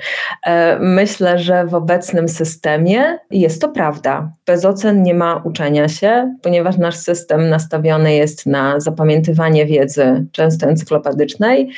E, 0.47 0.79
myślę, 0.79 1.39
że 1.39 1.67
w 1.67 1.75
obecnym 1.75 2.29
systemie 2.29 3.19
jest 3.31 3.61
to 3.61 3.69
prawda. 3.69 4.33
Bez 4.47 4.65
ocen 4.65 5.03
nie 5.03 5.15
ma 5.15 5.43
uczenia 5.45 5.89
się, 5.89 6.35
ponieważ 6.43 6.77
nasz 6.77 6.97
system 6.97 7.49
nastawiony 7.49 8.15
jest 8.15 8.47
na 8.47 8.81
zapamiętywanie 8.81 9.67
wiedzy, 9.67 10.27
często 10.33 10.67
encyklopedycznej, 10.67 11.71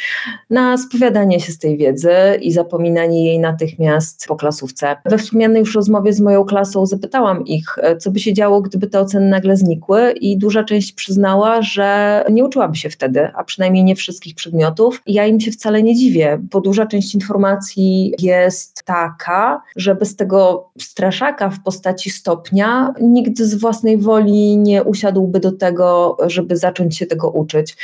na 0.51 0.79
spowiadanie 0.79 1.41
się 1.41 1.53
z 1.53 1.59
tej 1.59 1.77
wiedzy 1.77 2.13
i 2.41 2.53
zapominanie 2.53 3.27
jej 3.27 3.39
natychmiast 3.39 4.27
po 4.29 4.37
klasówce. 4.37 4.97
We 5.05 5.19
wspomnianej 5.19 5.61
już 5.61 5.75
rozmowie 5.75 6.13
z 6.13 6.21
moją 6.21 6.45
klasą 6.45 6.87
zapytałam 6.87 7.45
ich, 7.47 7.65
e, 7.79 7.97
co 7.97 8.11
by 8.11 8.21
się 8.21 8.35
działo, 8.35 8.61
gdyby 8.61 8.87
te 8.87 9.01
oceny 9.01 9.29
nagle 9.29 9.57
znikły 9.57 10.13
i 10.13 10.39
duża 10.39 10.65
część 10.65 10.93
przyznała, 10.93 11.22
przyznała, 11.23 11.63
że 11.63 12.25
nie 12.31 12.45
uczyłaby 12.45 12.77
się 12.77 12.91
wtedy, 12.91 13.31
a 13.35 13.45
przynajmniej 13.45 13.85
nie 13.85 13.97
wszystkich 13.97 14.35
przedmiotów. 14.35 15.03
Ja 15.07 15.27
im 15.27 15.41
się 15.41 15.51
wcale 15.51 15.83
nie 15.83 15.95
dziwię, 15.95 16.39
bo 16.43 16.61
duża 16.61 16.87
część 16.87 17.15
informacji 17.15 18.15
jest 18.19 18.83
taka, 18.85 19.63
że 19.77 19.95
bez 19.95 20.17
tego 20.17 20.71
straszaka 20.81 21.51
w 21.51 21.63
postaci 21.63 22.11
stopnia 22.11 22.95
nikt 23.01 23.39
z 23.39 23.55
własnej 23.55 23.99
woli 23.99 24.57
nie 24.57 24.85
usiadłby 24.85 25.41
do 25.41 25.53
tego, 25.53 26.17
żeby 26.27 26.57
zacząć 26.57 26.97
się 26.97 27.07
tego 27.07 27.31
uczyć. 27.31 27.77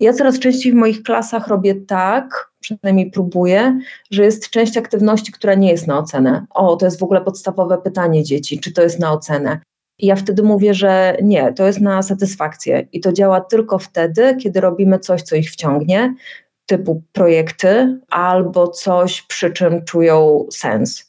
Ja 0.00 0.12
coraz 0.12 0.38
częściej 0.38 0.72
w 0.72 0.76
moich 0.76 1.02
klasach 1.02 1.48
robię 1.48 1.74
tak, 1.74 2.50
przynajmniej 2.60 3.10
próbuję, 3.10 3.80
że 4.10 4.24
jest 4.24 4.50
część 4.50 4.76
aktywności, 4.76 5.32
która 5.32 5.54
nie 5.54 5.70
jest 5.70 5.86
na 5.86 5.98
ocenę. 5.98 6.46
O, 6.50 6.76
to 6.76 6.84
jest 6.84 7.00
w 7.00 7.02
ogóle 7.02 7.20
podstawowe 7.20 7.78
pytanie 7.78 8.24
dzieci, 8.24 8.60
czy 8.60 8.72
to 8.72 8.82
jest 8.82 8.98
na 9.00 9.12
ocenę. 9.12 9.60
I 9.98 10.06
ja 10.06 10.16
wtedy 10.16 10.42
mówię, 10.42 10.74
że 10.74 11.16
nie, 11.22 11.52
to 11.52 11.66
jest 11.66 11.80
na 11.80 12.02
satysfakcję 12.02 12.86
i 12.92 13.00
to 13.00 13.12
działa 13.12 13.40
tylko 13.40 13.78
wtedy, 13.78 14.36
kiedy 14.36 14.60
robimy 14.60 14.98
coś, 14.98 15.22
co 15.22 15.36
ich 15.36 15.50
wciągnie, 15.50 16.14
typu 16.66 17.02
projekty 17.12 17.98
albo 18.10 18.68
coś, 18.68 19.22
przy 19.22 19.50
czym 19.50 19.84
czują 19.84 20.46
sens. 20.50 21.08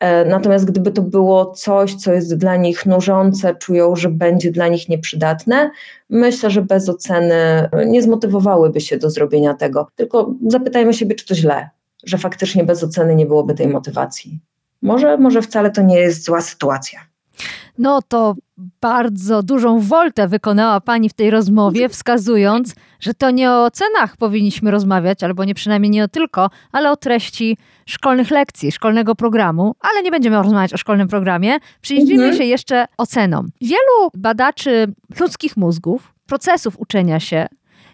E, 0.00 0.24
natomiast 0.24 0.64
gdyby 0.64 0.90
to 0.90 1.02
było 1.02 1.46
coś, 1.46 1.94
co 1.94 2.12
jest 2.12 2.36
dla 2.36 2.56
nich 2.56 2.86
nużące, 2.86 3.54
czują, 3.54 3.96
że 3.96 4.08
będzie 4.08 4.50
dla 4.50 4.68
nich 4.68 4.88
nieprzydatne, 4.88 5.70
myślę, 6.10 6.50
że 6.50 6.62
bez 6.62 6.88
oceny 6.88 7.68
nie 7.86 8.02
zmotywowałyby 8.02 8.80
się 8.80 8.96
do 8.96 9.10
zrobienia 9.10 9.54
tego. 9.54 9.88
Tylko 9.96 10.34
zapytajmy 10.46 10.94
siebie, 10.94 11.14
czy 11.14 11.26
to 11.26 11.34
źle, 11.34 11.70
że 12.04 12.18
faktycznie 12.18 12.64
bez 12.64 12.84
oceny 12.84 13.14
nie 13.14 13.26
byłoby 13.26 13.54
tej 13.54 13.68
motywacji. 13.68 14.38
Może, 14.82 15.18
może 15.18 15.42
wcale 15.42 15.70
to 15.70 15.82
nie 15.82 15.98
jest 15.98 16.24
zła 16.24 16.40
sytuacja. 16.40 17.09
No 17.80 18.02
to 18.08 18.34
bardzo 18.80 19.42
dużą 19.42 19.80
woltę 19.80 20.28
wykonała 20.28 20.80
Pani 20.80 21.08
w 21.08 21.12
tej 21.12 21.30
rozmowie, 21.30 21.88
wskazując, 21.88 22.74
że 23.00 23.14
to 23.14 23.30
nie 23.30 23.52
o 23.52 23.70
cenach 23.70 24.16
powinniśmy 24.16 24.70
rozmawiać, 24.70 25.24
albo 25.24 25.44
nie 25.44 25.54
przynajmniej 25.54 25.90
nie 25.90 26.04
o 26.04 26.08
tylko, 26.08 26.50
ale 26.72 26.90
o 26.90 26.96
treści 26.96 27.56
szkolnych 27.86 28.30
lekcji, 28.30 28.72
szkolnego 28.72 29.14
programu, 29.14 29.74
ale 29.80 30.02
nie 30.02 30.10
będziemy 30.10 30.36
rozmawiać 30.36 30.74
o 30.74 30.76
szkolnym 30.76 31.08
programie. 31.08 31.58
Przyjrzyjmy 31.80 32.22
mhm. 32.22 32.36
się 32.36 32.44
jeszcze 32.44 32.86
ocenom. 32.96 33.48
Wielu 33.60 34.10
badaczy 34.14 34.94
ludzkich 35.20 35.56
mózgów, 35.56 36.14
procesów 36.26 36.80
uczenia 36.80 37.20
się, 37.20 37.46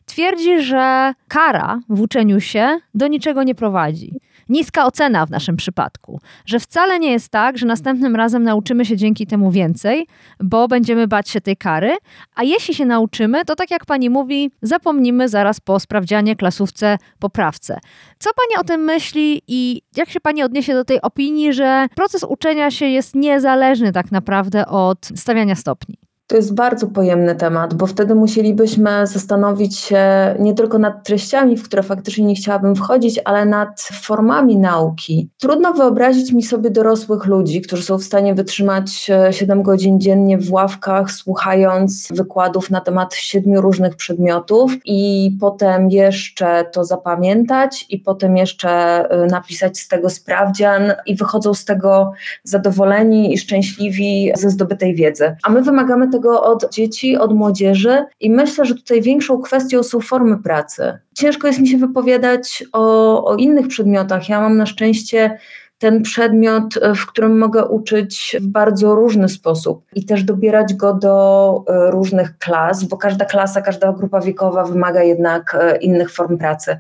twierdzi, 0.07 0.63
że 0.63 1.13
kara 1.29 1.81
w 1.89 2.01
uczeniu 2.01 2.41
się 2.41 2.79
do 2.95 3.07
niczego 3.07 3.43
nie 3.43 3.55
prowadzi 3.55 4.21
niska 4.49 4.87
ocena 4.87 5.27
w 5.27 5.31
naszym 5.31 5.57
przypadku, 5.57 6.21
że 6.47 6.61
wcale 6.61 6.99
nie 6.99 7.13
jest 7.13 7.29
tak, 7.29 7.59
że 7.59 7.67
następnym 7.67 8.17
razem 8.17 8.43
nauczymy 8.43 8.85
się 8.85 8.97
dzięki 8.97 9.27
temu 9.27 9.51
więcej, 9.51 10.07
bo 10.41 10.69
będziemy 10.69 11.09
bać 11.09 11.29
się 11.29 11.41
tej 11.41 11.57
kary, 11.57 11.97
a 12.35 12.43
jeśli 12.43 12.75
się 12.75 12.87
nauczymy, 12.87 13.45
to 13.45 13.57
tak 13.57 13.71
jak 13.71 13.87
pani 13.87 14.11
mówi, 14.11 14.51
zapomnimy 14.63 15.29
zaraz 15.29 15.61
po 15.61 15.81
sprawdzianie, 15.81 16.37
klasówce, 16.37 16.99
poprawce. 17.19 17.79
Co 18.19 18.31
pani 18.37 18.61
o 18.61 18.65
tym 18.65 18.81
myśli 18.81 19.43
i 19.49 19.83
jak 19.97 20.11
się 20.11 20.21
pani 20.21 20.43
odniesie 20.43 20.75
do 20.75 20.85
tej 20.85 21.01
opinii, 21.01 21.53
że 21.53 21.87
proces 21.95 22.25
uczenia 22.25 22.71
się 22.71 22.87
jest 22.87 23.15
niezależny 23.15 23.93
tak 23.93 24.13
naprawdę 24.13 24.67
od 24.67 25.09
stawiania 25.15 25.55
stopni? 25.55 25.99
To 26.27 26.37
jest 26.37 26.55
bardzo 26.55 26.87
pojemny 26.87 27.35
temat, 27.35 27.75
bo 27.75 27.87
wtedy 27.87 28.15
musielibyśmy 28.15 29.07
zastanowić 29.07 29.77
się 29.77 30.05
nie 30.39 30.55
tylko 30.55 30.79
nad 30.79 31.05
treściami, 31.05 31.57
w 31.57 31.65
które 31.65 31.83
faktycznie 31.83 32.25
nie 32.25 32.35
chciałabym 32.35 32.77
wchodzić, 32.77 33.21
ale 33.25 33.45
nad 33.45 33.81
formami 33.81 34.59
nauki. 34.59 35.31
Trudno 35.41 35.73
wyobrazić 35.73 36.33
mi 36.33 36.43
sobie 36.43 36.71
dorosłych 36.71 37.27
ludzi, 37.27 37.61
którzy 37.61 37.83
są 37.83 37.99
w 37.99 38.05
stanie 38.05 38.35
wytrzymać 38.35 39.11
7 39.31 39.63
godzin 39.63 40.01
dziennie 40.01 40.39
w 40.39 40.53
ławkach, 40.53 41.11
słuchając 41.11 42.09
wykładów 42.11 42.71
na 42.71 42.81
temat 42.81 43.15
siedmiu 43.15 43.61
różnych 43.61 43.97
przedmiotów 43.97 44.73
i 44.85 45.31
potem 45.41 45.91
jeszcze 45.91 46.65
to 46.73 46.85
zapamiętać 46.85 47.87
i 47.91 47.99
potem 47.99 48.37
jeszcze 48.37 49.05
y, 49.25 49.27
napisać 49.27 49.79
z 49.79 49.89
tego 49.89 50.11
sprawdzian 50.11 50.93
i 51.07 51.17
wychodzą 51.17 51.55
z 51.55 51.65
tego 51.65 52.13
zadowoleni 52.45 53.35
i 53.35 53.39
szczęśliwi 53.39 54.33
ze 54.37 54.51
zdobytej 54.51 54.95
wiedzy. 54.95 55.37
A 55.43 55.51
my 55.51 55.63
wymagamy 55.63 56.09
tego 56.17 56.43
od 56.43 56.73
dzieci, 56.73 57.17
od 57.17 57.35
młodzieży 57.35 58.05
i 58.21 58.31
myślę, 58.31 58.65
że 58.65 58.75
tutaj 58.75 59.03
większą 59.03 59.43
kwestią 59.43 59.83
są 59.83 60.01
formy 60.01 60.39
pracy. 60.39 60.99
Ciężko 61.15 61.47
jest 61.47 61.61
mi 61.61 61.69
się 61.69 61.79
wypowiadać 61.79 62.65
o, 62.73 63.25
o 63.25 63.37
innych 63.37 63.69
przedmiotach. 63.69 64.29
Ja 64.29 64.41
mam 64.41 64.57
na 64.57 64.67
szczęście 64.67 65.39
ten 65.79 66.03
przedmiot, 66.03 66.75
w 66.97 67.07
którym 67.07 67.39
mogę 67.39 67.65
uczyć 67.65 68.37
w 68.41 68.47
bardzo 68.47 68.95
różny 68.95 69.29
sposób 69.29 69.85
i 69.95 70.05
też 70.05 70.25
dobierać 70.25 70.75
go 70.75 70.95
do 70.95 71.65
e, 71.69 71.91
różnych 71.91 72.39
klas, 72.39 72.85
bo 72.85 72.97
każda 72.97 73.25
klasa, 73.25 73.63
każda 73.63 73.93
grupa 73.93 74.21
wiekowa 74.21 74.65
wymaga 74.65 75.03
jednak 75.03 75.57
e, 75.61 75.77
innych 75.77 76.13
form 76.13 76.39
pracy. 76.39 76.79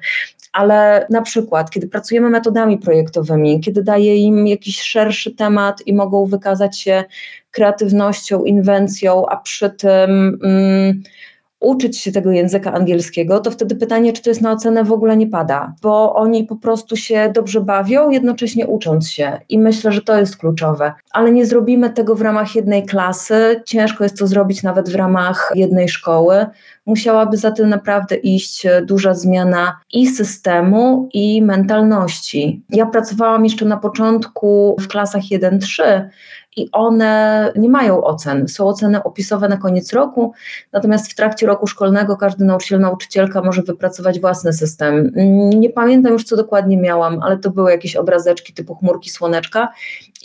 Ale 0.52 1.06
na 1.10 1.22
przykład, 1.22 1.70
kiedy 1.70 1.88
pracujemy 1.88 2.30
metodami 2.30 2.78
projektowymi, 2.78 3.60
kiedy 3.60 3.82
daję 3.82 4.16
im 4.16 4.46
jakiś 4.46 4.82
szerszy 4.82 5.34
temat 5.34 5.86
i 5.86 5.94
mogą 5.94 6.26
wykazać 6.26 6.80
się 6.80 7.04
kreatywnością, 7.56 8.44
inwencją, 8.44 9.26
a 9.26 9.36
przy 9.36 9.70
tym. 9.70 10.38
Mm, 10.44 11.02
uczyć 11.60 11.98
się 11.98 12.12
tego 12.12 12.30
języka 12.30 12.72
angielskiego, 12.72 13.40
to 13.40 13.50
wtedy 13.50 13.76
pytanie, 13.76 14.12
czy 14.12 14.22
to 14.22 14.30
jest 14.30 14.40
na 14.40 14.52
ocenę 14.52 14.84
w 14.84 14.92
ogóle 14.92 15.16
nie 15.16 15.26
pada, 15.26 15.74
bo 15.82 16.14
oni 16.14 16.44
po 16.44 16.56
prostu 16.56 16.96
się 16.96 17.30
dobrze 17.34 17.60
bawią, 17.60 18.10
jednocześnie 18.10 18.66
ucząc 18.66 19.10
się 19.10 19.40
i 19.48 19.58
myślę, 19.58 19.92
że 19.92 20.02
to 20.02 20.18
jest 20.18 20.36
kluczowe. 20.36 20.92
Ale 21.12 21.32
nie 21.32 21.46
zrobimy 21.46 21.90
tego 21.90 22.14
w 22.14 22.22
ramach 22.22 22.54
jednej 22.54 22.86
klasy, 22.86 23.62
ciężko 23.66 24.04
jest 24.04 24.18
to 24.18 24.26
zrobić 24.26 24.62
nawet 24.62 24.88
w 24.88 24.94
ramach 24.94 25.52
jednej 25.54 25.88
szkoły. 25.88 26.46
Musiałaby 26.86 27.36
za 27.36 27.50
tym 27.50 27.68
naprawdę 27.68 28.16
iść 28.16 28.66
duża 28.82 29.14
zmiana 29.14 29.80
i 29.92 30.06
systemu, 30.06 31.08
i 31.12 31.42
mentalności. 31.42 32.62
Ja 32.70 32.86
pracowałam 32.86 33.44
jeszcze 33.44 33.64
na 33.64 33.76
początku 33.76 34.76
w 34.80 34.88
klasach 34.88 35.22
1-3 35.22 35.82
i 36.56 36.68
one 36.72 37.52
nie 37.56 37.68
mają 37.68 38.04
ocen. 38.04 38.48
Są 38.48 38.68
oceny 38.68 39.02
opisowe 39.02 39.48
na 39.48 39.56
koniec 39.56 39.92
roku, 39.92 40.32
natomiast 40.72 41.12
w 41.12 41.14
trakcie 41.14 41.46
roku 41.46 41.66
szkolnego 41.66 42.16
każdy 42.16 42.44
nauczyciel, 42.44 42.80
nauczycielka 42.80 43.42
może 43.42 43.62
wypracować 43.62 44.20
własny 44.20 44.52
system. 44.52 45.12
Nie 45.54 45.70
pamiętam 45.70 46.12
już, 46.12 46.24
co 46.24 46.36
dokładnie 46.36 46.76
miałam, 46.76 47.22
ale 47.22 47.38
to 47.38 47.50
były 47.50 47.70
jakieś 47.70 47.96
obrazeczki 47.96 48.52
typu 48.52 48.74
chmurki, 48.74 49.10
słoneczka 49.10 49.68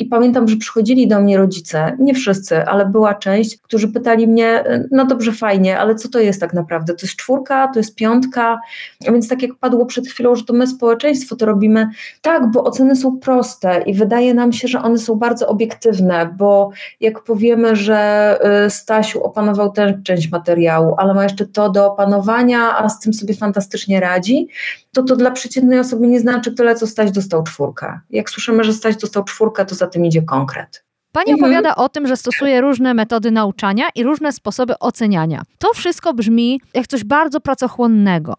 i 0.01 0.05
pamiętam, 0.05 0.47
że 0.47 0.55
przychodzili 0.55 1.07
do 1.07 1.21
mnie 1.21 1.37
rodzice, 1.37 1.97
nie 1.99 2.13
wszyscy, 2.13 2.65
ale 2.65 2.85
była 2.85 3.13
część, 3.13 3.57
którzy 3.57 3.87
pytali 3.87 4.27
mnie, 4.27 4.63
no 4.91 5.05
dobrze, 5.05 5.31
fajnie, 5.31 5.79
ale 5.79 5.95
co 5.95 6.09
to 6.09 6.19
jest 6.19 6.39
tak 6.39 6.53
naprawdę? 6.53 6.93
To 6.93 7.05
jest 7.05 7.15
czwórka, 7.15 7.67
to 7.67 7.79
jest 7.79 7.95
piątka, 7.95 8.59
więc 9.01 9.27
tak 9.27 9.41
jak 9.41 9.55
padło 9.55 9.85
przed 9.85 10.07
chwilą, 10.07 10.35
że 10.35 10.43
to 10.43 10.53
my 10.53 10.67
społeczeństwo 10.67 11.35
to 11.35 11.45
robimy, 11.45 11.89
tak, 12.21 12.51
bo 12.51 12.63
oceny 12.63 12.95
są 12.95 13.19
proste 13.19 13.81
i 13.85 13.93
wydaje 13.93 14.33
nam 14.33 14.53
się, 14.53 14.67
że 14.67 14.81
one 14.81 14.97
są 14.97 15.15
bardzo 15.15 15.47
obiektywne, 15.47 16.35
bo 16.37 16.69
jak 16.99 17.23
powiemy, 17.23 17.75
że 17.75 18.39
y, 18.65 18.69
Stasiu 18.69 19.23
opanował 19.23 19.71
tę 19.71 19.99
część 20.03 20.31
materiału, 20.31 20.95
ale 20.97 21.13
ma 21.13 21.23
jeszcze 21.23 21.45
to 21.45 21.69
do 21.69 21.93
opanowania, 21.93 22.77
a 22.77 22.89
z 22.89 22.99
tym 22.99 23.13
sobie 23.13 23.33
fantastycznie 23.33 23.99
radzi, 23.99 24.47
to 24.93 25.03
to 25.03 25.15
dla 25.15 25.31
przeciętnej 25.31 25.79
osoby 25.79 26.07
nie 26.07 26.19
znaczy 26.19 26.51
tyle, 26.51 26.75
co 26.75 26.87
Staś 26.87 27.11
dostał 27.11 27.43
czwórkę. 27.43 27.99
Jak 28.09 28.29
słyszymy, 28.29 28.63
że 28.63 28.73
Staś 28.73 28.97
dostał 28.97 29.23
czwórkę, 29.23 29.65
to 29.65 29.75
za 29.75 29.87
tym 29.87 30.05
idzie 30.05 30.21
konkret. 30.21 30.83
Pani 31.11 31.31
mhm. 31.31 31.43
opowiada 31.43 31.75
o 31.75 31.89
tym, 31.89 32.07
że 32.07 32.17
stosuje 32.17 32.61
różne 32.61 32.93
metody 32.93 33.31
nauczania 33.31 33.85
i 33.95 34.03
różne 34.03 34.31
sposoby 34.31 34.79
oceniania. 34.79 35.41
To 35.57 35.73
wszystko 35.73 36.13
brzmi 36.13 36.61
jak 36.73 36.87
coś 36.87 37.03
bardzo 37.03 37.41
pracochłonnego. 37.41 38.33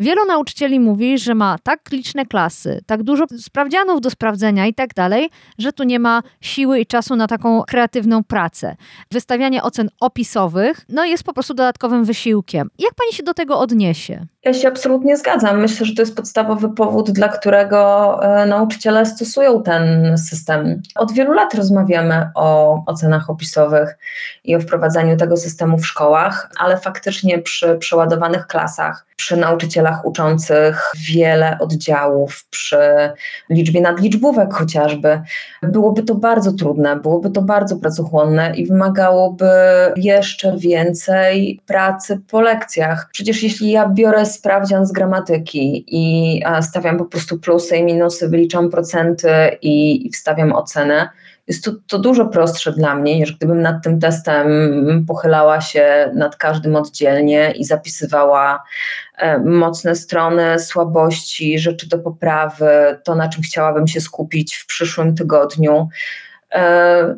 Wielu 0.00 0.24
nauczycieli 0.26 0.80
mówi, 0.80 1.18
że 1.18 1.34
ma 1.34 1.56
tak 1.62 1.80
liczne 1.92 2.26
klasy, 2.26 2.80
tak 2.86 3.02
dużo 3.02 3.24
sprawdzianów 3.38 4.00
do 4.00 4.10
sprawdzenia 4.10 4.66
i 4.66 4.74
tak 4.74 4.94
dalej, 4.94 5.30
że 5.58 5.72
tu 5.72 5.84
nie 5.84 5.98
ma 5.98 6.22
siły 6.40 6.80
i 6.80 6.86
czasu 6.86 7.16
na 7.16 7.26
taką 7.26 7.62
kreatywną 7.62 8.24
pracę. 8.24 8.76
Wystawianie 9.10 9.62
ocen 9.62 9.88
opisowych 10.00 10.80
no 10.88 11.04
jest 11.04 11.24
po 11.24 11.32
prostu 11.32 11.54
dodatkowym 11.54 12.04
wysiłkiem. 12.04 12.70
Jak 12.78 12.94
pani 12.94 13.12
się 13.12 13.22
do 13.22 13.34
tego 13.34 13.58
odniesie? 13.58 14.26
Ja 14.44 14.54
się 14.54 14.68
absolutnie 14.68 15.16
zgadzam. 15.16 15.60
Myślę, 15.60 15.86
że 15.86 15.94
to 15.94 16.02
jest 16.02 16.16
podstawowy 16.16 16.68
powód, 16.68 17.10
dla 17.10 17.28
którego 17.28 17.78
e, 18.22 18.46
nauczyciele 18.46 19.06
stosują 19.06 19.62
ten 19.62 20.18
system. 20.18 20.82
Od 20.94 21.12
wielu 21.12 21.32
lat 21.32 21.54
rozmawiamy 21.54 22.30
o 22.34 22.78
ocenach 22.86 23.30
opisowych 23.30 23.98
i 24.44 24.56
o 24.56 24.60
wprowadzaniu 24.60 25.16
tego 25.16 25.36
systemu 25.36 25.78
w 25.78 25.86
szkołach, 25.86 26.50
ale 26.58 26.76
faktycznie 26.76 27.38
przy 27.38 27.76
przeładowanych 27.76 28.46
klasach, 28.46 29.06
przy 29.16 29.36
nauczycielach 29.36 29.87
uczących 30.04 30.82
wiele 31.08 31.58
oddziałów, 31.60 32.44
przy 32.50 32.78
liczbie 33.50 33.80
nadliczbówek 33.80 34.54
chociażby, 34.54 35.20
byłoby 35.62 36.02
to 36.02 36.14
bardzo 36.14 36.52
trudne, 36.52 36.96
byłoby 36.96 37.30
to 37.30 37.42
bardzo 37.42 37.76
pracochłonne 37.76 38.52
i 38.56 38.66
wymagałoby 38.66 39.50
jeszcze 39.96 40.56
więcej 40.56 41.60
pracy 41.66 42.20
po 42.30 42.40
lekcjach. 42.40 43.08
Przecież 43.12 43.42
jeśli 43.42 43.70
ja 43.70 43.88
biorę 43.88 44.26
sprawdzian 44.26 44.86
z 44.86 44.92
gramatyki 44.92 45.84
i 45.86 46.42
stawiam 46.62 46.98
po 46.98 47.04
prostu 47.04 47.38
plusy 47.38 47.76
i 47.76 47.84
minusy, 47.84 48.28
wyliczam 48.28 48.70
procenty 48.70 49.30
i 49.62 50.10
wstawiam 50.12 50.52
ocenę, 50.52 51.08
jest 51.48 51.64
to, 51.64 51.72
to 51.86 51.98
dużo 51.98 52.26
prostsze 52.26 52.72
dla 52.72 52.94
mnie, 52.94 53.18
niż 53.18 53.36
gdybym 53.36 53.62
nad 53.62 53.82
tym 53.82 54.00
testem 54.00 54.46
pochylała 55.06 55.60
się 55.60 56.12
nad 56.14 56.36
każdym 56.36 56.76
oddzielnie 56.76 57.50
i 57.50 57.64
zapisywała 57.64 58.62
e, 59.16 59.38
mocne 59.38 59.94
strony, 59.94 60.58
słabości, 60.58 61.58
rzeczy 61.58 61.88
do 61.88 61.98
poprawy, 61.98 63.00
to 63.04 63.14
na 63.14 63.28
czym 63.28 63.42
chciałabym 63.42 63.86
się 63.86 64.00
skupić 64.00 64.56
w 64.56 64.66
przyszłym 64.66 65.14
tygodniu. 65.14 65.88
E, 66.52 67.14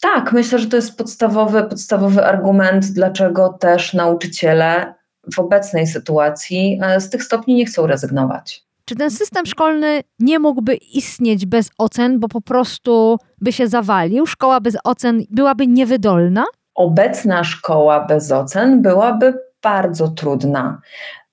tak, 0.00 0.32
myślę, 0.32 0.58
że 0.58 0.66
to 0.66 0.76
jest 0.76 0.98
podstawowy, 0.98 1.62
podstawowy 1.62 2.24
argument, 2.24 2.86
dlaczego 2.86 3.48
też 3.48 3.94
nauczyciele 3.94 4.94
w 5.34 5.38
obecnej 5.38 5.86
sytuacji 5.86 6.80
e, 6.82 7.00
z 7.00 7.10
tych 7.10 7.24
stopni 7.24 7.54
nie 7.54 7.66
chcą 7.66 7.86
rezygnować. 7.86 8.64
Czy 8.84 8.96
ten 8.96 9.10
system 9.10 9.46
szkolny 9.46 10.00
nie 10.18 10.38
mógłby 10.38 10.74
istnieć 10.74 11.46
bez 11.46 11.70
ocen, 11.78 12.20
bo 12.20 12.28
po 12.28 12.40
prostu 12.40 13.16
by 13.40 13.52
się 13.52 13.68
zawalił? 13.68 14.26
Szkoła 14.26 14.60
bez 14.60 14.76
ocen 14.84 15.22
byłaby 15.30 15.66
niewydolna? 15.66 16.44
Obecna 16.74 17.44
szkoła 17.44 18.06
bez 18.06 18.32
ocen 18.32 18.82
byłaby 18.82 19.38
bardzo 19.62 20.08
trudna. 20.08 20.80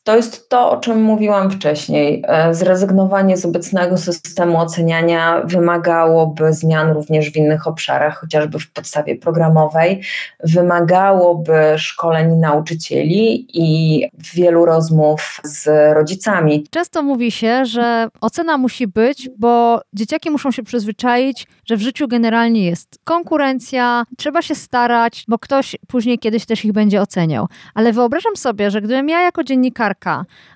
To 0.10 0.16
jest 0.16 0.50
to, 0.50 0.72
o 0.72 0.78
czym 0.78 1.02
mówiłam 1.02 1.52
wcześniej. 1.52 2.24
E, 2.28 2.54
zrezygnowanie 2.54 3.38
z 3.38 3.46
obecnego 3.46 3.98
systemu 3.98 4.58
oceniania 4.58 5.42
wymagałoby 5.46 6.54
zmian 6.54 6.92
również 6.92 7.32
w 7.32 7.36
innych 7.36 7.68
obszarach, 7.68 8.20
chociażby 8.20 8.60
w 8.60 8.72
podstawie 8.72 9.16
programowej, 9.16 10.02
wymagałoby 10.44 11.54
szkoleń 11.78 12.36
nauczycieli 12.36 13.48
i 13.54 14.04
wielu 14.34 14.66
rozmów 14.66 15.42
z 15.44 15.94
rodzicami. 15.96 16.68
Często 16.70 17.04
mówi 17.04 17.32
się, 17.32 17.66
że 17.66 18.08
ocena 18.22 18.58
musi 18.58 18.88
być, 18.88 19.30
bo 19.38 19.82
dzieciaki 19.94 20.32
muszą 20.32 20.52
się 20.52 20.64
przyzwyczaić, 20.64 21.48
że 21.66 21.78
w 21.78 21.82
życiu 21.82 22.08
generalnie 22.08 22.66
jest 22.66 23.00
konkurencja, 23.04 24.04
trzeba 24.18 24.42
się 24.42 24.56
starać, 24.56 25.26
bo 25.28 25.40
ktoś 25.40 25.76
później 25.88 26.20
kiedyś 26.20 26.46
też 26.46 26.66
ich 26.66 26.72
będzie 26.72 27.02
oceniał. 27.02 27.48
Ale 27.74 27.94
wyobrażam 27.94 28.36
sobie, 28.36 28.72
że 28.72 28.82
gdybym 28.82 29.10
ja 29.10 29.22
jako 29.22 29.44
dziennikarka 29.44 29.99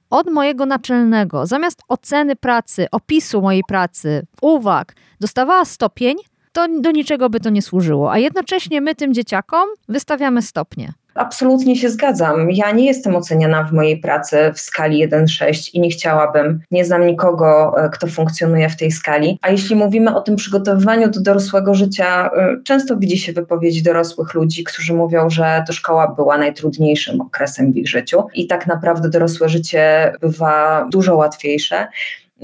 od 0.10 0.32
mojego 0.32 0.66
naczelnego, 0.66 1.46
zamiast 1.46 1.82
oceny 1.88 2.36
pracy, 2.36 2.88
opisu 2.92 3.42
mojej 3.42 3.64
pracy, 3.68 4.26
uwag, 4.42 4.96
dostawała 5.20 5.66
stopień, 5.66 6.16
to 6.54 6.68
do 6.82 6.92
niczego 6.92 7.30
by 7.30 7.40
to 7.40 7.50
nie 7.50 7.62
służyło. 7.62 8.12
A 8.12 8.18
jednocześnie 8.18 8.82
my 8.82 8.96
tym 8.96 9.14
dzieciakom 9.14 9.70
wystawiamy 9.90 10.42
stopnie. 10.42 10.94
Absolutnie 11.16 11.76
się 11.76 11.90
zgadzam. 11.90 12.52
Ja 12.52 12.72
nie 12.72 12.86
jestem 12.86 13.16
oceniana 13.16 13.64
w 13.64 13.74
mojej 13.74 13.98
pracy 13.98 14.38
w 14.56 14.60
skali 14.60 15.08
1-6 15.08 15.70
i 15.74 15.80
nie 15.80 15.90
chciałabym, 15.90 16.60
nie 16.72 16.86
znam 16.86 17.08
nikogo, 17.08 17.74
e, 17.78 17.90
kto 17.90 18.08
funkcjonuje 18.08 18.70
w 18.70 18.78
tej 18.78 18.92
skali. 18.92 19.40
A 19.42 19.50
jeśli 19.50 19.76
mówimy 19.76 20.16
o 20.16 20.22
tym 20.22 20.36
przygotowywaniu 20.36 21.10
do 21.10 21.22
dorosłego 21.22 21.76
życia, 21.76 22.30
e, 22.38 22.58
często 22.64 22.98
widzi 22.98 23.18
się 23.18 23.34
wypowiedzi 23.34 23.84
dorosłych 23.84 24.34
ludzi, 24.34 24.64
którzy 24.64 24.94
mówią, 24.94 25.30
że 25.30 25.64
to 25.68 25.74
szkoła 25.74 26.08
była 26.08 26.38
najtrudniejszym 26.38 27.22
okresem 27.22 27.74
w 27.74 27.78
ich 27.78 27.90
życiu 27.90 28.24
i 28.34 28.48
tak 28.48 28.68
naprawdę 28.68 29.10
dorosłe 29.10 29.50
życie 29.50 30.14
bywa 30.22 30.88
dużo 30.92 31.16
łatwiejsze. 31.16 31.88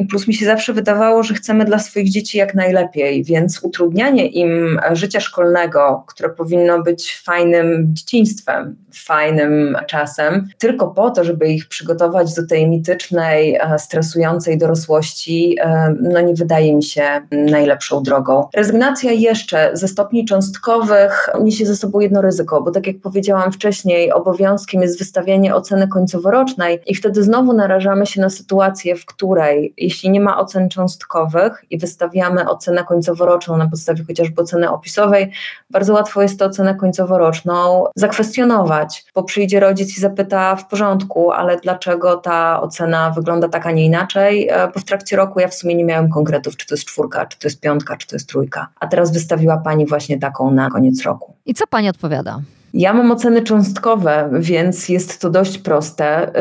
Plus 0.08 0.28
mi 0.28 0.34
się 0.34 0.46
zawsze 0.46 0.74
wydawało, 0.74 1.24
że 1.24 1.34
chcemy 1.34 1.66
dla 1.66 1.80
swoich 1.80 2.10
dzieci 2.10 2.38
jak 2.38 2.56
najlepiej, 2.56 3.24
więc 3.24 3.64
utrudnianie 3.64 4.28
im 4.28 4.80
życia 4.92 5.20
szkolnego, 5.20 6.04
które 6.08 6.30
powinno 6.30 6.84
być 6.84 7.22
fajnym 7.26 7.88
dzieciństwem, 7.94 8.76
fajnym 8.94 9.78
czasem, 9.88 10.48
tylko 10.58 10.88
po 10.88 11.10
to, 11.10 11.24
żeby 11.24 11.48
ich 11.48 11.68
przygotować 11.68 12.36
do 12.36 12.48
tej 12.48 12.70
mitycznej, 12.70 13.56
e, 13.56 13.80
stresującej 13.80 14.58
dorosłości, 14.58 15.56
e, 15.62 15.96
no 16.02 16.22
nie 16.22 16.34
wydaje 16.34 16.76
mi 16.76 16.84
się 16.84 17.22
najlepszą 17.32 18.04
drogą. 18.04 18.48
Rezygnacja 18.56 19.12
jeszcze 19.12 19.70
ze 19.74 19.88
stopni 19.88 20.26
cząstkowych 20.26 21.30
niesie 21.42 21.66
ze 21.66 21.76
sobą 21.76 22.00
jedno 22.00 22.22
ryzyko, 22.22 22.62
bo 22.62 22.72
tak 22.72 22.88
jak 22.88 23.00
powiedziałam 23.00 23.52
wcześniej, 23.52 24.12
obowiązkiem 24.12 24.82
jest 24.82 25.00
wystawianie 25.00 25.56
oceny 25.56 25.88
końcoworocznej 25.88 26.80
i 26.86 26.96
wtedy 26.96 27.24
znowu 27.24 27.54
narażamy 27.54 28.06
się 28.06 28.22
na 28.22 28.30
sytuację, 28.30 28.96
w 28.96 29.06
której 29.06 29.74
jeśli 29.90 30.10
nie 30.10 30.22
ma 30.22 30.38
ocen 30.38 30.70
cząstkowych 30.70 31.66
i 31.70 31.78
wystawiamy 31.78 32.50
ocenę 32.50 32.84
końcoworoczną 32.84 33.58
na 33.58 33.68
podstawie 33.70 34.04
chociażby 34.04 34.42
oceny 34.42 34.70
opisowej, 34.70 35.32
bardzo 35.70 35.94
łatwo 35.94 36.22
jest 36.22 36.40
tę 36.40 36.46
ocenę 36.46 36.76
końcoworoczną 36.76 37.86
zakwestionować, 37.96 39.06
bo 39.16 39.24
przyjdzie 39.24 39.60
rodzic 39.60 39.98
i 39.98 40.02
zapyta 40.02 40.56
w 40.56 40.68
porządku, 40.68 41.32
ale 41.32 41.58
dlaczego 41.58 42.16
ta 42.16 42.62
ocena 42.62 43.12
wygląda 43.12 43.50
tak, 43.50 43.66
a 43.66 43.72
nie 43.72 43.86
inaczej, 43.86 44.50
e, 44.50 44.68
bo 44.74 44.80
w 44.80 44.84
trakcie 44.84 45.16
roku 45.16 45.40
ja 45.40 45.48
w 45.48 45.54
sumie 45.54 45.76
nie 45.76 45.84
miałem 45.84 46.10
konkretów, 46.10 46.58
czy 46.58 46.68
to 46.68 46.76
jest 46.76 46.86
czwórka, 46.86 47.26
czy 47.26 47.40
to 47.40 47.48
jest 47.48 47.62
piątka, 47.62 47.98
czy 47.98 48.08
to 48.08 48.16
jest 48.16 48.30
trójka, 48.30 48.68
a 48.80 48.88
teraz 48.88 49.14
wystawiła 49.14 49.58
Pani 49.58 49.86
właśnie 49.86 50.20
taką 50.20 50.52
na 50.52 50.70
koniec 50.70 51.02
roku. 51.02 51.34
I 51.46 51.54
co 51.54 51.68
Pani 51.68 51.90
odpowiada? 51.90 52.42
Ja 52.74 52.94
mam 52.94 53.12
oceny 53.12 53.42
cząstkowe, 53.42 54.30
więc 54.40 54.90
jest 54.90 55.22
to 55.22 55.30
dość 55.30 55.58
proste. 55.58 56.32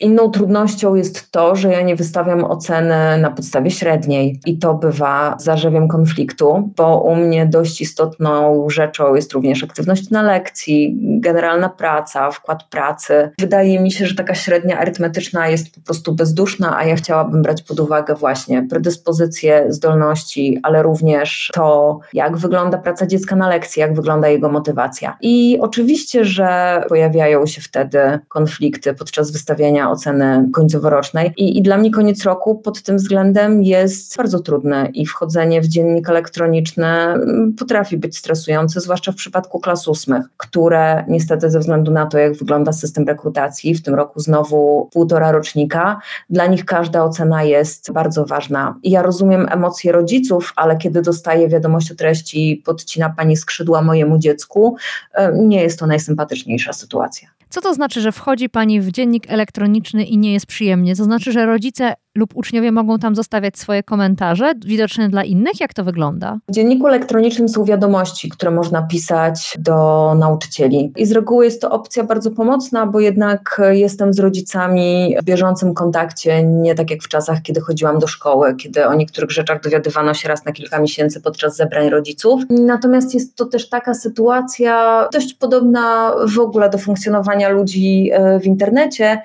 Inną 0.00 0.30
trudnością 0.30 0.94
jest 0.94 1.30
to, 1.30 1.56
że 1.56 1.72
ja 1.72 1.82
nie 1.82 1.96
wystawiam 1.96 2.44
oceny 2.44 3.18
na 3.18 3.30
podstawie 3.30 3.70
średniej 3.70 4.40
i 4.46 4.58
to 4.58 4.74
bywa 4.74 5.36
zarzewiem 5.38 5.88
konfliktu, 5.88 6.70
bo 6.76 7.00
u 7.00 7.16
mnie 7.16 7.46
dość 7.46 7.80
istotną 7.80 8.66
rzeczą 8.70 9.14
jest 9.14 9.32
również 9.32 9.64
aktywność 9.64 10.10
na 10.10 10.22
lekcji, 10.22 10.98
generalna 11.00 11.68
praca, 11.68 12.30
wkład 12.30 12.64
pracy. 12.64 13.30
Wydaje 13.38 13.80
mi 13.80 13.92
się, 13.92 14.06
że 14.06 14.14
taka 14.14 14.34
średnia 14.34 14.78
arytmetyczna 14.78 15.48
jest 15.48 15.74
po 15.74 15.80
prostu 15.80 16.14
bezduszna, 16.14 16.76
a 16.76 16.84
ja 16.84 16.96
chciałabym 16.96 17.42
brać 17.42 17.62
pod 17.62 17.80
uwagę 17.80 18.14
właśnie 18.14 18.62
predyspozycje, 18.62 19.66
zdolności, 19.68 20.60
ale 20.62 20.82
również 20.82 21.50
to, 21.54 21.98
jak 22.12 22.36
wygląda 22.36 22.78
praca 22.78 23.06
dziecka 23.06 23.36
na 23.36 23.48
lekcji, 23.48 23.80
jak 23.80 23.94
wygląda 23.94 24.28
jego 24.28 24.48
motywacja. 24.48 25.16
I 25.20 25.58
oczywiście, 25.60 26.24
że 26.24 26.82
pojawiają 26.88 27.46
się 27.46 27.60
wtedy 27.60 28.18
konflikty 28.28 28.94
podczas 28.94 29.30
wystawiania 29.30 29.85
oceny 29.90 30.48
końcoworocznej. 30.52 31.32
I, 31.36 31.58
I 31.58 31.62
dla 31.62 31.76
mnie 31.76 31.90
koniec 31.90 32.24
roku 32.24 32.54
pod 32.54 32.82
tym 32.82 32.96
względem 32.96 33.62
jest 33.62 34.16
bardzo 34.16 34.40
trudny 34.40 34.90
i 34.94 35.06
wchodzenie 35.06 35.60
w 35.60 35.68
dziennik 35.68 36.08
elektroniczny 36.08 36.86
mm, 36.86 37.54
potrafi 37.58 37.96
być 37.96 38.18
stresujące, 38.18 38.80
zwłaszcza 38.80 39.12
w 39.12 39.14
przypadku 39.14 39.60
klas 39.60 39.88
ósmych, 39.88 40.26
które 40.36 41.04
niestety 41.08 41.50
ze 41.50 41.58
względu 41.58 41.92
na 41.92 42.06
to, 42.06 42.18
jak 42.18 42.36
wygląda 42.36 42.72
system 42.72 43.06
rekrutacji, 43.06 43.74
w 43.74 43.82
tym 43.82 43.94
roku 43.94 44.20
znowu 44.20 44.88
półtora 44.92 45.32
rocznika, 45.32 46.00
dla 46.30 46.46
nich 46.46 46.64
każda 46.64 47.04
ocena 47.04 47.42
jest 47.42 47.92
bardzo 47.92 48.24
ważna. 48.24 48.78
Ja 48.82 49.02
rozumiem 49.02 49.46
emocje 49.50 49.92
rodziców, 49.92 50.52
ale 50.56 50.76
kiedy 50.76 51.02
dostaję 51.02 51.48
wiadomość 51.48 51.92
o 51.92 51.94
treści, 51.94 52.62
podcina 52.64 53.10
pani 53.16 53.36
skrzydła 53.36 53.82
mojemu 53.82 54.18
dziecku, 54.18 54.76
e, 55.14 55.32
nie 55.32 55.62
jest 55.62 55.78
to 55.78 55.86
najsympatyczniejsza 55.86 56.72
sytuacja. 56.72 57.28
Co 57.50 57.60
to 57.60 57.74
znaczy, 57.74 58.00
że 58.00 58.12
wchodzi 58.12 58.48
pani 58.48 58.80
w 58.80 58.92
dziennik 58.92 59.30
elektroniczny 59.30 59.75
i 60.08 60.18
nie 60.18 60.32
jest 60.32 60.46
przyjemnie? 60.46 60.96
To 60.96 61.04
znaczy, 61.04 61.32
że 61.32 61.46
rodzice 61.46 61.94
lub 62.16 62.36
uczniowie 62.36 62.72
mogą 62.72 62.98
tam 62.98 63.14
zostawiać 63.14 63.58
swoje 63.58 63.82
komentarze 63.82 64.52
widoczne 64.66 65.08
dla 65.08 65.24
innych? 65.24 65.60
Jak 65.60 65.74
to 65.74 65.84
wygląda? 65.84 66.38
W 66.48 66.52
dzienniku 66.52 66.86
elektronicznym 66.86 67.48
są 67.48 67.64
wiadomości, 67.64 68.28
które 68.28 68.50
można 68.50 68.82
pisać 68.82 69.56
do 69.58 70.14
nauczycieli. 70.18 70.92
I 70.96 71.06
z 71.06 71.12
reguły 71.12 71.44
jest 71.44 71.60
to 71.60 71.70
opcja 71.70 72.04
bardzo 72.04 72.30
pomocna, 72.30 72.86
bo 72.86 73.00
jednak 73.00 73.60
jestem 73.70 74.14
z 74.14 74.18
rodzicami 74.18 75.16
w 75.22 75.24
bieżącym 75.24 75.74
kontakcie, 75.74 76.42
nie 76.42 76.74
tak 76.74 76.90
jak 76.90 77.02
w 77.02 77.08
czasach, 77.08 77.42
kiedy 77.42 77.60
chodziłam 77.60 77.98
do 77.98 78.06
szkoły, 78.06 78.54
kiedy 78.54 78.86
o 78.86 78.94
niektórych 78.94 79.30
rzeczach 79.30 79.62
dowiadywano 79.62 80.14
się 80.14 80.28
raz 80.28 80.44
na 80.44 80.52
kilka 80.52 80.80
miesięcy 80.80 81.20
podczas 81.20 81.56
zebrań 81.56 81.90
rodziców. 81.90 82.42
Natomiast 82.50 83.14
jest 83.14 83.36
to 83.36 83.44
też 83.44 83.68
taka 83.68 83.94
sytuacja 83.94 85.08
dość 85.12 85.34
podobna 85.34 86.12
w 86.34 86.38
ogóle 86.38 86.70
do 86.70 86.78
funkcjonowania 86.78 87.48
ludzi 87.48 88.10
e, 88.12 88.40
w 88.40 88.46
internecie, 88.46 89.22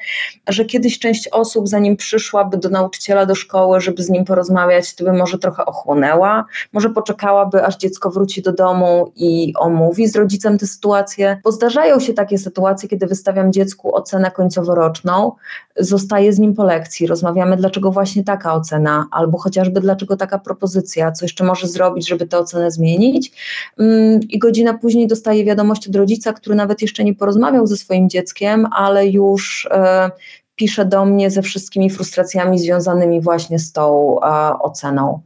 że 0.51 0.65
kiedyś 0.65 0.99
część 0.99 1.27
osób, 1.27 1.67
zanim 1.67 1.97
przyszłaby 1.97 2.57
do 2.57 2.69
nauczyciela 2.69 3.25
do 3.25 3.35
szkoły, 3.35 3.81
żeby 3.81 4.03
z 4.03 4.09
nim 4.09 4.25
porozmawiać, 4.25 4.95
to 4.95 5.03
by 5.03 5.13
może 5.13 5.37
trochę 5.37 5.65
ochłonęła, 5.65 6.45
może 6.73 6.89
poczekałaby, 6.89 7.65
aż 7.65 7.77
dziecko 7.77 8.11
wróci 8.11 8.41
do 8.41 8.51
domu 8.51 9.11
i 9.15 9.53
omówi 9.59 10.07
z 10.07 10.15
rodzicem 10.15 10.57
tę 10.57 10.67
sytuację, 10.67 11.41
bo 11.43 11.51
zdarzają 11.51 11.99
się 11.99 12.13
takie 12.13 12.37
sytuacje, 12.37 12.89
kiedy 12.89 13.07
wystawiam 13.07 13.53
dziecku 13.53 13.95
ocenę 13.95 14.31
końcoworoczną, 14.31 15.31
zostaję 15.77 16.33
z 16.33 16.39
nim 16.39 16.53
po 16.53 16.63
lekcji, 16.63 17.07
rozmawiamy, 17.07 17.57
dlaczego 17.57 17.91
właśnie 17.91 18.23
taka 18.23 18.53
ocena, 18.53 19.05
albo 19.11 19.37
chociażby 19.37 19.81
dlaczego 19.81 20.17
taka 20.17 20.39
propozycja, 20.39 21.11
co 21.11 21.25
jeszcze 21.25 21.43
może 21.43 21.67
zrobić, 21.67 22.09
żeby 22.09 22.27
tę 22.27 22.37
ocenę 22.37 22.71
zmienić. 22.71 23.31
Mm, 23.79 24.19
I 24.29 24.39
godzina 24.39 24.73
później 24.73 25.07
dostaję 25.07 25.45
wiadomość 25.45 25.87
od 25.87 25.95
rodzica, 25.95 26.33
który 26.33 26.55
nawet 26.55 26.81
jeszcze 26.81 27.03
nie 27.03 27.15
porozmawiał 27.15 27.67
ze 27.67 27.77
swoim 27.77 28.09
dzieckiem, 28.09 28.67
ale 28.71 29.07
już 29.07 29.67
e, 29.71 30.11
pisze 30.55 30.85
do 30.85 31.05
mnie 31.05 31.31
ze 31.31 31.41
wszystkimi 31.41 31.89
frustracjami 31.89 32.59
związanymi 32.59 33.21
właśnie 33.21 33.59
z 33.59 33.71
tą 33.71 34.15
e, 34.19 34.59
oceną. 34.59 35.21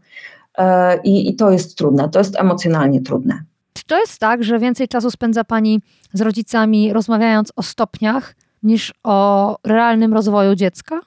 E, 0.58 0.98
I, 1.04 1.30
I 1.30 1.36
to 1.36 1.52
jest 1.52 1.78
trudne, 1.78 2.10
to 2.10 2.20
jest 2.20 2.40
emocjonalnie 2.40 3.02
trudne. 3.02 3.44
Czy 3.74 3.84
to 3.86 4.00
jest 4.00 4.20
tak, 4.20 4.44
że 4.44 4.60
więcej 4.60 4.88
czasu 4.88 5.12
spędza 5.12 5.44
Pani 5.44 5.82
z 6.14 6.22
rodzicami 6.22 6.94
rozmawiając 6.94 7.52
o 7.56 7.64
stopniach 7.64 8.36
niż 8.66 8.94
o 9.04 9.58
realnym 9.64 10.14
rozwoju 10.14 10.56
dziecka? 10.56 11.00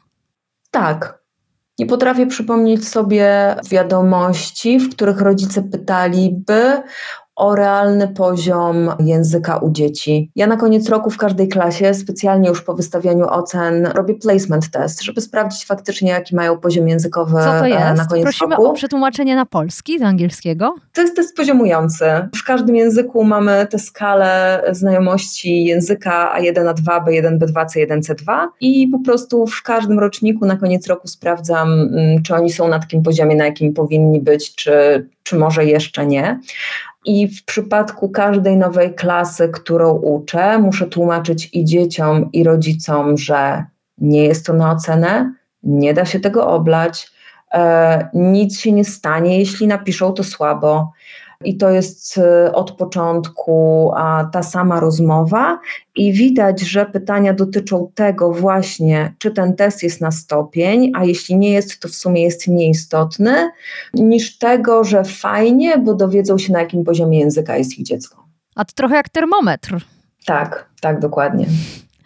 Tak. 0.70 1.18
Nie 1.78 1.86
potrafię 1.86 2.26
przypomnieć 2.26 2.88
sobie 2.88 3.56
wiadomości, 3.70 4.78
w 4.78 4.94
których 4.94 5.20
rodzice 5.20 5.62
pytaliby 5.62 6.82
o 7.38 7.54
realny 7.54 8.08
poziom 8.08 8.90
języka 9.00 9.56
u 9.56 9.70
dzieci. 9.70 10.30
Ja 10.36 10.46
na 10.46 10.56
koniec 10.56 10.88
roku 10.88 11.10
w 11.10 11.16
każdej 11.16 11.48
klasie, 11.48 11.94
specjalnie 11.94 12.48
już 12.48 12.62
po 12.62 12.74
wystawianiu 12.74 13.26
ocen, 13.28 13.86
robię 13.86 14.14
placement 14.14 14.70
test, 14.70 15.02
żeby 15.02 15.20
sprawdzić 15.20 15.64
faktycznie, 15.64 16.10
jaki 16.10 16.36
mają 16.36 16.58
poziom 16.58 16.88
językowy 16.88 17.32
Co 17.32 17.44
to 17.44 17.66
e, 17.66 17.70
jest? 17.70 17.96
na 17.96 18.06
koniec 18.06 18.24
Prosimy 18.24 18.56
roku. 18.56 18.66
o 18.66 18.72
przetłumaczenie 18.72 19.36
na 19.36 19.46
polski 19.46 19.98
z 19.98 20.02
angielskiego. 20.02 20.74
To 20.92 21.00
jest 21.00 21.16
test 21.16 21.36
poziomujący. 21.36 22.04
W 22.36 22.44
każdym 22.44 22.76
języku 22.76 23.24
mamy 23.24 23.66
tę 23.70 23.78
skalę 23.78 24.62
znajomości 24.72 25.64
języka 25.64 26.34
A1, 26.40 26.74
A2, 26.74 27.04
B1, 27.04 27.38
B2, 27.38 27.66
C1, 27.66 28.00
C2 28.00 28.46
i 28.60 28.88
po 28.88 28.98
prostu 28.98 29.46
w 29.46 29.62
każdym 29.62 29.98
roczniku 29.98 30.46
na 30.46 30.56
koniec 30.56 30.86
roku 30.86 31.08
sprawdzam, 31.08 31.72
mm, 31.72 32.22
czy 32.22 32.34
oni 32.34 32.52
są 32.52 32.68
na 32.68 32.78
takim 32.78 33.02
poziomie, 33.02 33.36
na 33.36 33.44
jakim 33.44 33.74
powinni 33.74 34.20
być, 34.20 34.54
czy, 34.54 35.06
czy 35.22 35.36
może 35.36 35.64
jeszcze 35.64 36.06
nie. 36.06 36.40
I 37.08 37.28
w 37.28 37.44
przypadku 37.44 38.08
każdej 38.08 38.56
nowej 38.56 38.94
klasy, 38.94 39.48
którą 39.48 39.90
uczę, 39.90 40.58
muszę 40.58 40.86
tłumaczyć 40.86 41.50
i 41.52 41.64
dzieciom, 41.64 42.32
i 42.32 42.44
rodzicom, 42.44 43.16
że 43.18 43.64
nie 43.98 44.24
jest 44.24 44.46
to 44.46 44.52
na 44.52 44.70
ocenę, 44.70 45.34
nie 45.62 45.94
da 45.94 46.04
się 46.04 46.20
tego 46.20 46.46
oblać, 46.46 47.10
e, 47.54 48.08
nic 48.14 48.60
się 48.60 48.72
nie 48.72 48.84
stanie, 48.84 49.38
jeśli 49.38 49.66
napiszą 49.66 50.12
to 50.12 50.24
słabo 50.24 50.92
i 51.44 51.56
to 51.56 51.70
jest 51.70 52.18
y, 52.18 52.52
od 52.52 52.72
początku 52.72 53.90
ta 54.32 54.42
sama 54.42 54.80
rozmowa 54.80 55.60
i 55.96 56.12
widać, 56.12 56.60
że 56.60 56.86
pytania 56.86 57.32
dotyczą 57.32 57.92
tego 57.94 58.32
właśnie, 58.32 59.14
czy 59.18 59.30
ten 59.30 59.56
test 59.56 59.82
jest 59.82 60.00
na 60.00 60.10
stopień, 60.10 60.92
a 60.94 61.04
jeśli 61.04 61.36
nie 61.36 61.50
jest, 61.50 61.80
to 61.80 61.88
w 61.88 61.94
sumie 61.94 62.22
jest 62.22 62.48
nieistotny, 62.48 63.50
niż 63.94 64.38
tego, 64.38 64.84
że 64.84 65.04
fajnie, 65.04 65.78
bo 65.78 65.94
dowiedzą 65.94 66.38
się 66.38 66.52
na 66.52 66.60
jakim 66.60 66.84
poziomie 66.84 67.20
języka 67.20 67.56
jest 67.56 67.78
ich 67.78 67.86
dziecko. 67.86 68.24
A 68.54 68.64
to 68.64 68.72
trochę 68.74 68.96
jak 68.96 69.08
termometr. 69.08 69.76
Tak, 70.26 70.68
tak, 70.80 71.00
dokładnie. 71.00 71.46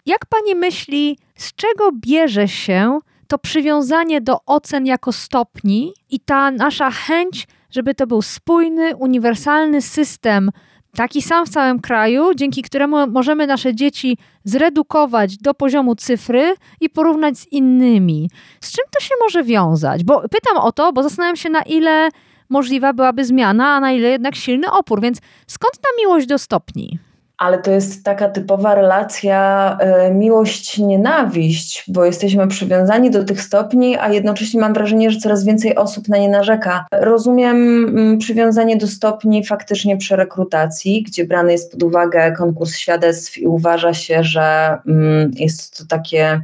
Jak 0.05 0.25
pani 0.25 0.55
myśli, 0.55 1.17
z 1.35 1.53
czego 1.53 1.89
bierze 2.05 2.47
się 2.47 2.99
to 3.27 3.37
przywiązanie 3.37 4.21
do 4.21 4.37
ocen 4.45 4.85
jako 4.85 5.11
stopni 5.11 5.93
i 6.09 6.19
ta 6.19 6.51
nasza 6.51 6.91
chęć 6.91 7.47
żeby 7.73 7.95
to 7.95 8.07
był 8.07 8.21
spójny, 8.21 8.95
uniwersalny 8.95 9.81
system, 9.81 10.51
taki 10.95 11.21
sam 11.21 11.45
w 11.45 11.49
całym 11.49 11.79
kraju, 11.79 12.33
dzięki 12.35 12.61
któremu 12.61 13.07
możemy 13.07 13.47
nasze 13.47 13.75
dzieci 13.75 14.17
zredukować 14.43 15.37
do 15.37 15.53
poziomu 15.53 15.95
cyfry 15.95 16.55
i 16.81 16.89
porównać 16.89 17.37
z 17.37 17.51
innymi. 17.51 18.29
Z 18.61 18.71
czym 18.71 18.85
to 18.91 18.99
się 18.99 19.15
może 19.21 19.43
wiązać? 19.43 20.03
Bo 20.03 20.21
pytam 20.21 20.57
o 20.57 20.71
to, 20.71 20.93
bo 20.93 21.03
zastanawiam 21.03 21.35
się, 21.35 21.49
na 21.49 21.61
ile 21.61 22.09
możliwa 22.49 22.93
byłaby 22.93 23.25
zmiana, 23.25 23.75
a 23.75 23.79
na 23.79 23.91
ile 23.91 24.09
jednak 24.09 24.35
silny 24.35 24.71
opór. 24.71 25.01
Więc 25.01 25.19
skąd 25.47 25.73
ta 25.73 25.89
miłość 26.01 26.27
do 26.27 26.37
stopni? 26.37 26.99
Ale 27.43 27.57
to 27.57 27.71
jest 27.71 28.03
taka 28.03 28.29
typowa 28.29 28.75
relacja 28.75 29.77
y, 30.09 30.13
miłość-nienawiść, 30.13 31.83
bo 31.87 32.05
jesteśmy 32.05 32.47
przywiązani 32.47 33.11
do 33.11 33.23
tych 33.23 33.41
stopni, 33.41 33.97
a 33.97 34.09
jednocześnie 34.09 34.61
mam 34.61 34.73
wrażenie, 34.73 35.11
że 35.11 35.19
coraz 35.19 35.43
więcej 35.43 35.75
osób 35.75 36.07
na 36.07 36.17
nie 36.17 36.29
narzeka. 36.29 36.85
Rozumiem 36.91 37.57
mm, 37.87 38.17
przywiązanie 38.17 38.77
do 38.77 38.87
stopni 38.87 39.45
faktycznie 39.45 39.97
przy 39.97 40.15
rekrutacji, 40.15 41.03
gdzie 41.03 41.25
brany 41.25 41.51
jest 41.51 41.71
pod 41.71 41.83
uwagę 41.83 42.31
konkurs 42.31 42.75
świadectw 42.75 43.37
i 43.37 43.47
uważa 43.47 43.93
się, 43.93 44.23
że 44.23 44.77
mm, 44.87 45.31
jest 45.35 45.77
to 45.77 45.83
takie 45.89 46.41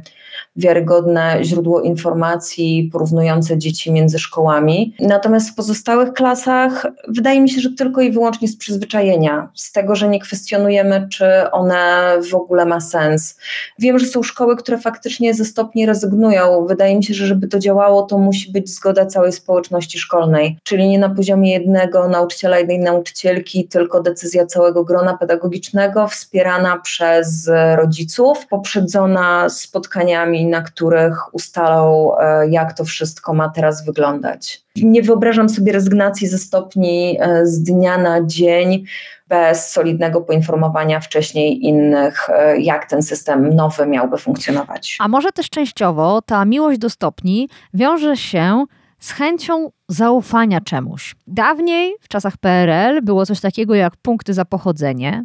wiarygodne 0.56 1.38
źródło 1.42 1.80
informacji 1.80 2.90
porównujące 2.92 3.58
dzieci 3.58 3.92
między 3.92 4.18
szkołami. 4.18 4.94
Natomiast 5.00 5.50
w 5.50 5.54
pozostałych 5.54 6.12
klasach 6.12 6.86
wydaje 7.08 7.40
mi 7.40 7.50
się, 7.50 7.60
że 7.60 7.70
tylko 7.70 8.00
i 8.00 8.12
wyłącznie 8.12 8.48
z 8.48 8.56
przyzwyczajenia, 8.56 9.48
z 9.54 9.72
tego, 9.72 9.96
że 9.96 10.08
nie 10.08 10.20
kwestionujemy, 10.20 11.08
czy 11.12 11.50
one 11.52 12.12
w 12.30 12.34
ogóle 12.34 12.66
ma 12.66 12.80
sens. 12.80 13.38
Wiem, 13.78 13.98
że 13.98 14.06
są 14.06 14.22
szkoły, 14.22 14.56
które 14.56 14.78
faktycznie 14.78 15.34
ze 15.34 15.44
stopni 15.44 15.86
rezygnują. 15.86 16.66
Wydaje 16.66 16.96
mi 16.96 17.04
się, 17.04 17.14
że 17.14 17.26
żeby 17.26 17.48
to 17.48 17.58
działało, 17.58 18.02
to 18.02 18.18
musi 18.18 18.52
być 18.52 18.70
zgoda 18.70 19.06
całej 19.06 19.32
społeczności 19.32 19.98
szkolnej, 19.98 20.58
czyli 20.62 20.88
nie 20.88 20.98
na 20.98 21.08
poziomie 21.08 21.52
jednego 21.52 22.08
nauczyciela, 22.08 22.58
jednej 22.58 22.78
nauczycielki, 22.78 23.68
tylko 23.68 24.02
decyzja 24.02 24.46
całego 24.46 24.84
grona 24.84 25.16
pedagogicznego, 25.16 26.08
wspierana 26.08 26.78
przez 26.78 27.50
rodziców, 27.76 28.46
poprzedzona 28.46 29.48
spotkaniami 29.48 30.39
na 30.46 30.62
których 30.62 31.34
ustalą, 31.34 32.12
e, 32.18 32.48
jak 32.48 32.72
to 32.72 32.84
wszystko 32.84 33.34
ma 33.34 33.48
teraz 33.48 33.84
wyglądać. 33.84 34.62
Nie 34.76 35.02
wyobrażam 35.02 35.48
sobie 35.48 35.72
rezygnacji 35.72 36.26
ze 36.26 36.38
stopni 36.38 37.18
e, 37.20 37.46
z 37.46 37.62
dnia 37.62 37.98
na 37.98 38.24
dzień 38.24 38.84
bez 39.28 39.72
solidnego 39.72 40.20
poinformowania 40.20 41.00
wcześniej 41.00 41.64
innych, 41.64 42.30
e, 42.30 42.60
jak 42.60 42.86
ten 42.86 43.02
system 43.02 43.54
nowy 43.56 43.86
miałby 43.86 44.18
funkcjonować. 44.18 44.96
A 45.00 45.08
może 45.08 45.32
też 45.32 45.50
częściowo 45.50 46.22
ta 46.22 46.44
miłość 46.44 46.78
do 46.78 46.90
stopni 46.90 47.48
wiąże 47.74 48.16
się 48.16 48.64
z 48.98 49.10
chęcią 49.10 49.70
zaufania 49.88 50.60
czemuś. 50.60 51.14
Dawniej, 51.26 51.94
w 52.00 52.08
czasach 52.08 52.36
PRL, 52.36 53.02
było 53.02 53.26
coś 53.26 53.40
takiego 53.40 53.74
jak 53.74 53.96
punkty 53.96 54.34
za 54.34 54.44
pochodzenie. 54.44 55.24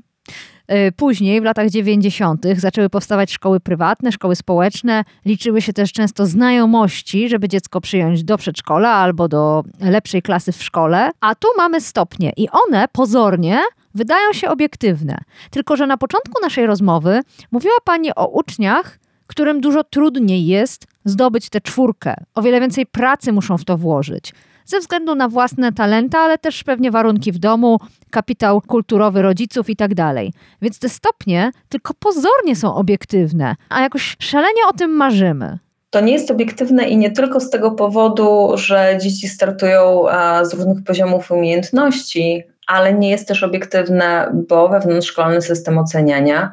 Y, 0.71 0.91
później, 0.91 1.41
w 1.41 1.43
latach 1.43 1.69
90., 1.69 2.45
zaczęły 2.58 2.89
powstawać 2.89 3.32
szkoły 3.32 3.60
prywatne, 3.60 4.12
szkoły 4.12 4.36
społeczne. 4.36 5.04
Liczyły 5.25 5.62
się 5.62 5.73
też 5.73 5.91
często 5.91 6.25
znajomości, 6.25 7.30
żeby 7.30 7.47
dziecko 7.47 7.82
przyjąć 7.82 8.23
do 8.23 8.38
przedszkola 8.38 8.89
albo 8.89 9.28
do 9.28 9.63
lepszej 9.82 10.21
klasy 10.21 10.51
w 10.51 10.63
szkole. 10.63 11.12
A 11.21 11.36
tu 11.36 11.47
mamy 11.58 11.82
stopnie 11.82 12.32
i 12.38 12.47
one 12.67 12.86
pozornie 12.91 13.60
wydają 13.95 14.34
się 14.34 14.49
obiektywne. 14.49 15.17
Tylko, 15.49 15.75
że 15.75 15.88
na 15.88 15.97
początku 15.97 16.41
naszej 16.41 16.65
rozmowy 16.65 17.21
mówiła 17.51 17.75
Pani 17.84 18.15
o 18.15 18.28
uczniach, 18.28 18.99
którym 19.28 19.62
dużo 19.62 19.84
trudniej 19.84 20.45
jest 20.45 20.88
zdobyć 21.06 21.49
tę 21.49 21.62
czwórkę. 21.62 22.15
O 22.36 22.41
wiele 22.41 22.60
więcej 22.60 22.86
pracy 22.86 23.32
muszą 23.32 23.58
w 23.58 23.65
to 23.65 23.78
włożyć. 23.78 24.34
Ze 24.65 24.80
względu 24.80 25.15
na 25.15 25.30
własne 25.30 25.71
talenty, 25.71 26.17
ale 26.17 26.38
też 26.38 26.63
pewnie 26.63 26.91
warunki 26.91 27.32
w 27.32 27.38
domu, 27.38 27.78
kapitał 28.12 28.62
kulturowy 28.62 29.21
rodziców 29.21 29.69
i 29.69 29.75
tak 29.75 29.93
dalej. 29.93 30.34
Więc 30.62 30.80
te 30.80 30.89
stopnie 30.89 31.51
tylko 31.69 31.93
pozornie 31.93 32.56
są 32.56 32.75
obiektywne, 32.75 33.56
a 33.69 33.82
jakoś 33.82 34.15
szalenie 34.19 34.62
o 34.69 34.73
tym 34.73 34.91
marzymy. 34.91 35.60
To 35.89 35.99
nie 36.01 36.13
jest 36.13 36.32
obiektywne 36.32 36.84
i 36.84 36.97
nie 36.97 37.12
tylko 37.12 37.39
z 37.39 37.49
tego 37.49 37.71
powodu, 37.71 38.51
że 38.56 38.97
dzieci 39.01 39.28
startują 39.28 40.06
z 40.43 40.54
różnych 40.54 40.84
poziomów 40.84 41.32
umiejętności, 41.32 42.43
ale 42.67 42.93
nie 42.93 43.10
jest 43.10 43.28
też 43.28 43.43
obiektywne, 43.43 44.32
bo 44.49 44.69
wewnątrzszkolny 44.69 45.41
system 45.41 45.78
oceniania 45.78 46.51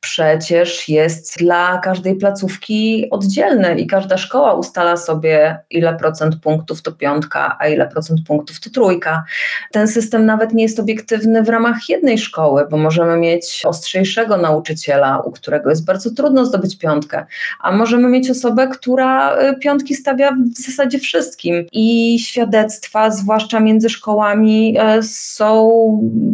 przecież 0.00 0.88
jest 0.88 1.38
dla 1.38 1.78
każdej 1.78 2.16
placówki 2.16 3.10
oddzielny 3.10 3.78
i 3.78 3.86
każda 3.86 4.16
szkoła 4.16 4.54
ustala 4.54 4.96
sobie, 4.96 5.58
ile 5.70 5.96
procent 5.96 6.36
punktów 6.42 6.82
to 6.82 6.92
piątka, 6.92 7.56
a 7.60 7.68
ile 7.68 7.86
procent 7.86 8.20
punktów 8.26 8.60
to 8.60 8.70
trójka. 8.70 9.24
Ten 9.72 9.88
system 9.88 10.26
nawet 10.26 10.52
nie 10.52 10.62
jest 10.62 10.80
obiektywny 10.80 11.42
w 11.42 11.48
ramach 11.48 11.88
jednej 11.88 12.18
szkoły, 12.18 12.66
bo 12.70 12.76
możemy 12.76 13.16
mieć 13.16 13.62
ostrzejszego 13.66 14.36
nauczyciela, 14.36 15.20
u 15.20 15.32
którego 15.32 15.70
jest 15.70 15.84
bardzo 15.84 16.10
trudno 16.10 16.46
zdobyć 16.46 16.78
piątkę, 16.78 17.26
a 17.60 17.72
możemy 17.72 18.08
mieć 18.08 18.30
osobę, 18.30 18.68
która 18.68 19.40
y, 19.40 19.58
piątki 19.58 19.94
stawia 19.94 20.36
w 20.56 20.58
zasadzie 20.58 20.98
wszystkim. 20.98 21.66
I 21.72 22.18
świadectwa, 22.18 23.10
zwłaszcza 23.10 23.60
między 23.60 23.88
szkołami, 23.88 24.76
y, 24.98 25.02
są 25.02 25.70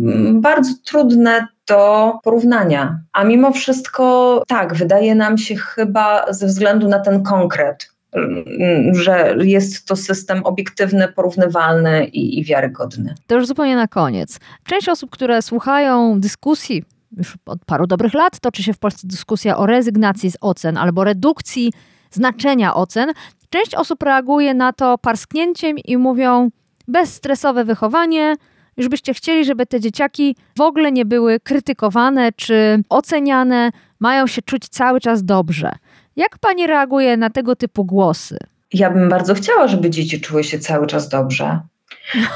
mm, 0.05 0.40
bardzo 0.40 0.70
trudne 0.85 1.53
do 1.68 2.12
porównania. 2.24 2.98
A 3.12 3.24
mimo 3.24 3.53
wszystko, 3.53 4.42
tak, 4.48 4.74
wydaje 4.74 5.14
nam 5.14 5.38
się 5.38 5.57
chyba 5.57 6.33
ze 6.33 6.46
względu 6.46 6.88
na 6.88 6.98
ten 6.98 7.22
konkret, 7.22 7.90
że 8.92 9.35
jest 9.40 9.88
to 9.88 9.96
system 9.96 10.42
obiektywny, 10.44 11.09
porównywalny 11.09 12.05
i, 12.05 12.38
i, 12.38 12.44
wiarygodny. 12.44 13.14
To 13.27 13.35
już 13.35 13.46
zupełnie 13.46 13.77
na 13.77 13.88
koniec. 13.88 14.40
Część 14.64 14.88
osób, 14.88 15.11
które 15.11 15.42
słuchają 15.42 16.20
dyskusji 16.20 16.85
już 17.16 17.37
od 17.46 17.64
paru 17.64 17.87
dobrych 17.87 18.14
lat, 18.14 18.40
toczy 18.40 18.62
się 18.62 18.72
w 18.72 18.79
Polsce 18.79 19.09
dyskusja 19.09 19.57
o 19.57 19.66
rezygnacji 19.66 20.31
z 20.31 20.37
ocen 20.40 20.77
albo 20.77 21.05
redukcji 21.05 21.72
znaczenia 22.11 22.74
ocen. 22.74 23.12
Część 23.50 23.74
osób 23.74 24.03
reaguje 24.03 24.55
na 24.55 24.72
to 24.72 24.98
parsknięciem 24.98 25.79
i 25.79 25.96
mówią 25.96 26.50
bezstresowe 26.88 27.64
wychowanie, 27.64 28.37
już 28.76 28.88
byście 28.88 29.14
chcieli, 29.14 29.44
żeby 29.44 29.66
te 29.66 29.80
dzieciaki 29.80 30.37
w 30.56 30.60
ogóle 30.60 30.92
nie 30.92 31.04
były 31.04 31.40
krytykowane 31.40 32.32
czy 32.32 32.82
oceniane, 32.88 33.70
mają 34.00 34.26
się 34.26 34.42
czuć 34.42 34.68
cały 34.68 35.00
czas 35.00 35.24
dobrze. 35.24 35.72
Jak 36.16 36.38
pani 36.38 36.66
reaguje 36.66 37.16
na 37.16 37.30
tego 37.30 37.56
typu 37.56 37.84
głosy? 37.84 38.38
Ja 38.72 38.90
bym 38.90 39.08
bardzo 39.08 39.34
chciała, 39.34 39.68
żeby 39.68 39.90
dzieci 39.90 40.20
czuły 40.20 40.44
się 40.44 40.58
cały 40.58 40.87
czas 40.87 41.08
dobrze. 41.08 41.60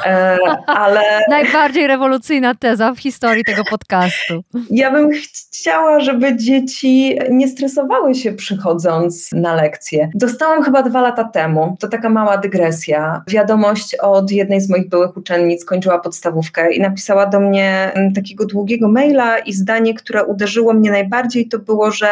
E, 0.06 0.38
ale... 0.66 1.00
Najbardziej 1.30 1.86
rewolucyjna 1.86 2.54
teza 2.54 2.92
w 2.92 2.98
historii 2.98 3.44
tego 3.44 3.62
podcastu. 3.70 4.44
Ja 4.70 4.90
bym 4.90 5.10
chciała, 5.10 6.00
żeby 6.00 6.36
dzieci 6.36 7.18
nie 7.30 7.48
stresowały 7.48 8.14
się 8.14 8.32
przychodząc 8.32 9.32
na 9.32 9.54
lekcje. 9.54 10.10
Dostałam 10.14 10.62
chyba 10.62 10.82
dwa 10.82 11.00
lata 11.00 11.24
temu, 11.24 11.76
to 11.80 11.88
taka 11.88 12.08
mała 12.08 12.36
dygresja, 12.36 13.22
wiadomość 13.28 13.94
od 13.94 14.30
jednej 14.30 14.60
z 14.60 14.70
moich 14.70 14.88
byłych 14.88 15.16
uczennic, 15.16 15.64
kończyła 15.64 15.98
podstawówkę 15.98 16.72
i 16.72 16.80
napisała 16.80 17.26
do 17.26 17.40
mnie 17.40 17.92
mm, 17.94 18.12
takiego 18.12 18.46
długiego 18.46 18.88
maila 18.88 19.38
i 19.38 19.52
zdanie, 19.52 19.94
które 19.94 20.24
uderzyło 20.24 20.72
mnie 20.72 20.90
najbardziej, 20.90 21.48
to 21.48 21.58
było, 21.58 21.90
że 21.90 22.08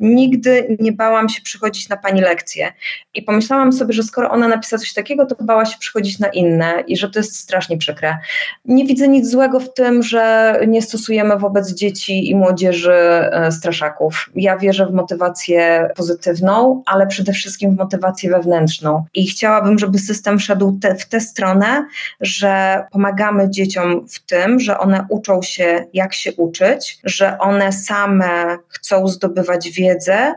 nigdy 0.00 0.76
nie 0.80 0.92
bałam 0.92 1.28
się 1.28 1.42
przychodzić 1.42 1.88
na 1.88 1.96
pani 1.96 2.20
lekcje. 2.20 2.72
I 3.14 3.22
pomyślałam 3.22 3.72
sobie, 3.72 3.92
że 3.92 4.02
skoro 4.02 4.30
ona 4.30 4.48
napisała 4.48 4.80
coś 4.80 4.92
takiego, 4.92 5.26
to 5.26 5.44
bała 5.44 5.64
się 5.64 5.78
przychodzić 5.78 6.18
na 6.18 6.28
inne 6.28 6.84
i 6.92 6.96
że 6.96 7.10
to 7.10 7.18
jest 7.18 7.36
strasznie 7.36 7.78
przykre. 7.78 8.18
Nie 8.64 8.84
widzę 8.84 9.08
nic 9.08 9.30
złego 9.30 9.60
w 9.60 9.74
tym, 9.74 10.02
że 10.02 10.54
nie 10.68 10.82
stosujemy 10.82 11.38
wobec 11.38 11.72
dzieci 11.72 12.30
i 12.30 12.36
młodzieży 12.36 12.92
e, 12.92 13.52
straszaków. 13.52 14.30
Ja 14.34 14.58
wierzę 14.58 14.86
w 14.86 14.92
motywację 14.92 15.88
pozytywną, 15.96 16.82
ale 16.86 17.06
przede 17.06 17.32
wszystkim 17.32 17.74
w 17.74 17.78
motywację 17.78 18.30
wewnętrzną. 18.30 19.04
I 19.14 19.26
chciałabym, 19.26 19.78
żeby 19.78 19.98
system 19.98 20.40
szedł 20.40 20.78
te, 20.82 20.94
w 20.94 21.08
tę 21.08 21.20
stronę, 21.20 21.86
że 22.20 22.82
pomagamy 22.92 23.50
dzieciom 23.50 24.06
w 24.08 24.18
tym, 24.26 24.60
że 24.60 24.78
one 24.78 25.06
uczą 25.08 25.42
się, 25.42 25.86
jak 25.92 26.14
się 26.14 26.32
uczyć, 26.32 26.98
że 27.04 27.38
one 27.38 27.72
same 27.72 28.58
chcą 28.68 29.08
zdobywać 29.08 29.70
wiedzę, 29.70 30.34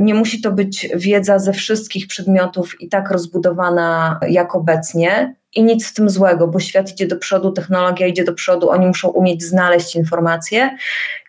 nie 0.00 0.14
musi 0.14 0.40
to 0.40 0.52
być 0.52 0.88
wiedza 0.94 1.38
ze 1.38 1.52
wszystkich 1.52 2.06
przedmiotów 2.06 2.80
i 2.80 2.88
tak 2.88 3.10
rozbudowana 3.10 4.20
jak 4.28 4.54
obecnie. 4.54 5.34
I 5.54 5.62
nic 5.62 5.88
w 5.88 5.94
tym 5.94 6.10
złego, 6.10 6.48
bo 6.48 6.60
świat 6.60 6.92
idzie 6.92 7.06
do 7.06 7.16
przodu, 7.16 7.52
technologia 7.52 8.06
idzie 8.06 8.24
do 8.24 8.32
przodu, 8.32 8.70
oni 8.70 8.86
muszą 8.86 9.08
umieć 9.08 9.42
znaleźć 9.42 9.96
informacje. 9.96 10.76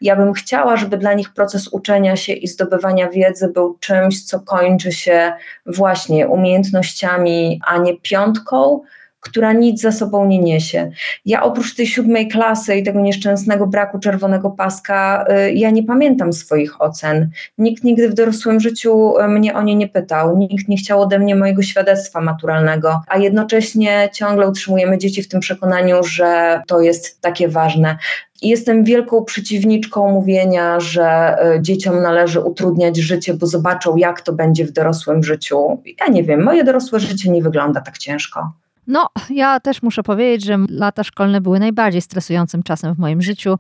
Ja 0.02 0.16
bym 0.16 0.34
chciała, 0.34 0.78
żeby 0.78 0.98
dla 0.98 1.14
nich 1.14 1.34
proces 1.34 1.68
uczenia 1.68 2.16
się 2.16 2.34
i 2.34 2.48
zdobywania 2.48 3.10
wiedzy 3.10 3.48
był 3.48 3.78
czymś, 3.80 4.26
co 4.26 4.40
kończy 4.40 4.92
się 4.92 5.34
właśnie 5.66 6.28
umiejętnościami, 6.28 7.62
a 7.66 7.78
nie 7.78 7.98
piątką, 7.98 8.82
która 9.24 9.54
nic 9.54 9.82
za 9.82 9.92
sobą 9.92 10.26
nie 10.26 10.40
niesie. 10.40 10.92
Ja 11.26 11.44
oprócz 11.44 11.76
tej 11.76 11.88
siódmej 11.88 12.28
klasy 12.28 12.76
i 12.76 12.84
tego 12.84 13.02
nieszczęsnego 13.02 13.68
braku 13.68 14.00
czerwonego 14.00 14.50
paska, 14.50 15.26
y, 15.48 15.54
ja 15.54 15.70
nie 15.70 15.84
pamiętam 15.84 16.34
swoich 16.34 16.82
ocen. 16.82 17.30
Nikt 17.58 17.84
nigdy 17.84 18.10
w 18.10 18.14
dorosłym 18.14 18.60
życiu 18.60 19.20
y, 19.20 19.28
mnie 19.28 19.56
o 19.56 19.62
nie 19.62 19.76
nie 19.76 19.88
pytał, 19.88 20.38
nikt 20.38 20.68
nie 20.68 20.78
chciał 20.78 21.02
ode 21.02 21.20
mnie 21.20 21.36
mojego 21.36 21.62
świadectwa 21.62 22.22
maturalnego, 22.22 23.02
a 23.08 23.18
jednocześnie 23.18 24.10
ciągle 24.14 24.50
utrzymujemy 24.50 24.98
dzieci 24.98 25.24
w 25.24 25.28
tym 25.28 25.40
przekonaniu, 25.40 26.04
że 26.04 26.62
to 26.68 26.82
jest 26.82 27.22
takie 27.22 27.48
ważne. 27.48 27.98
Jestem 28.42 28.84
wielką 28.84 29.26
przeciwniczką 29.26 30.12
mówienia, 30.12 30.80
że 30.80 31.38
y, 31.56 31.62
dzieciom 31.62 32.02
należy 32.02 32.40
utrudniać 32.40 32.98
życie, 32.98 33.34
bo 33.34 33.48
zobaczą, 33.48 33.98
jak 33.98 34.22
to 34.22 34.34
będzie 34.34 34.66
w 34.66 34.72
dorosłym 34.72 35.24
życiu. 35.24 35.82
Ja 36.02 36.08
nie 36.08 36.24
wiem, 36.24 36.44
moje 36.44 36.64
dorosłe 36.64 37.00
życie 37.00 37.32
nie 37.32 37.42
wygląda 37.42 37.82
tak 37.82 37.98
ciężko. 37.98 38.52
No, 38.88 39.10
ja 39.30 39.60
też 39.60 39.84
muszę 39.84 40.04
powiedzieć, 40.04 40.46
że 40.46 40.58
lata 40.70 41.04
szkolne 41.04 41.42
były 41.42 41.60
najbardziej 41.60 42.02
stresującym 42.02 42.64
czasem 42.64 42.96
w 42.96 43.00
moim 43.00 43.22
życiu. 43.22 43.56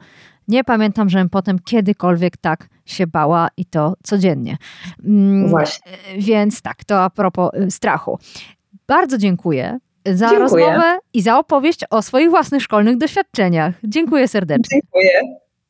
Nie 0.48 0.64
pamiętam, 0.64 1.10
żebym 1.10 1.30
potem 1.30 1.60
kiedykolwiek 1.60 2.38
tak 2.38 2.68
się 2.86 3.08
bała 3.08 3.48
i 3.58 3.66
to 3.66 3.94
codziennie. 4.04 4.58
Mm, 5.06 5.50
Właśnie. 5.50 5.92
Więc 6.18 6.62
tak, 6.62 6.84
to 6.84 7.04
a 7.04 7.10
propos 7.10 7.50
y, 7.54 7.72
strachu. 7.72 8.20
Bardzo 8.88 9.18
dziękuję 9.18 9.80
za 10.06 10.30
dziękuję. 10.30 10.40
rozmowę 10.40 11.00
i 11.14 11.22
za 11.22 11.38
opowieść 11.40 11.80
o 11.90 12.02
swoich 12.02 12.30
własnych 12.30 12.64
szkolnych 12.64 12.98
doświadczeniach. 12.98 13.76
Dziękuję 13.84 14.28
serdecznie. 14.28 14.80
Dziękuję. 14.82 15.20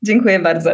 Dziękuję 0.04 0.40
bardzo. 0.40 0.70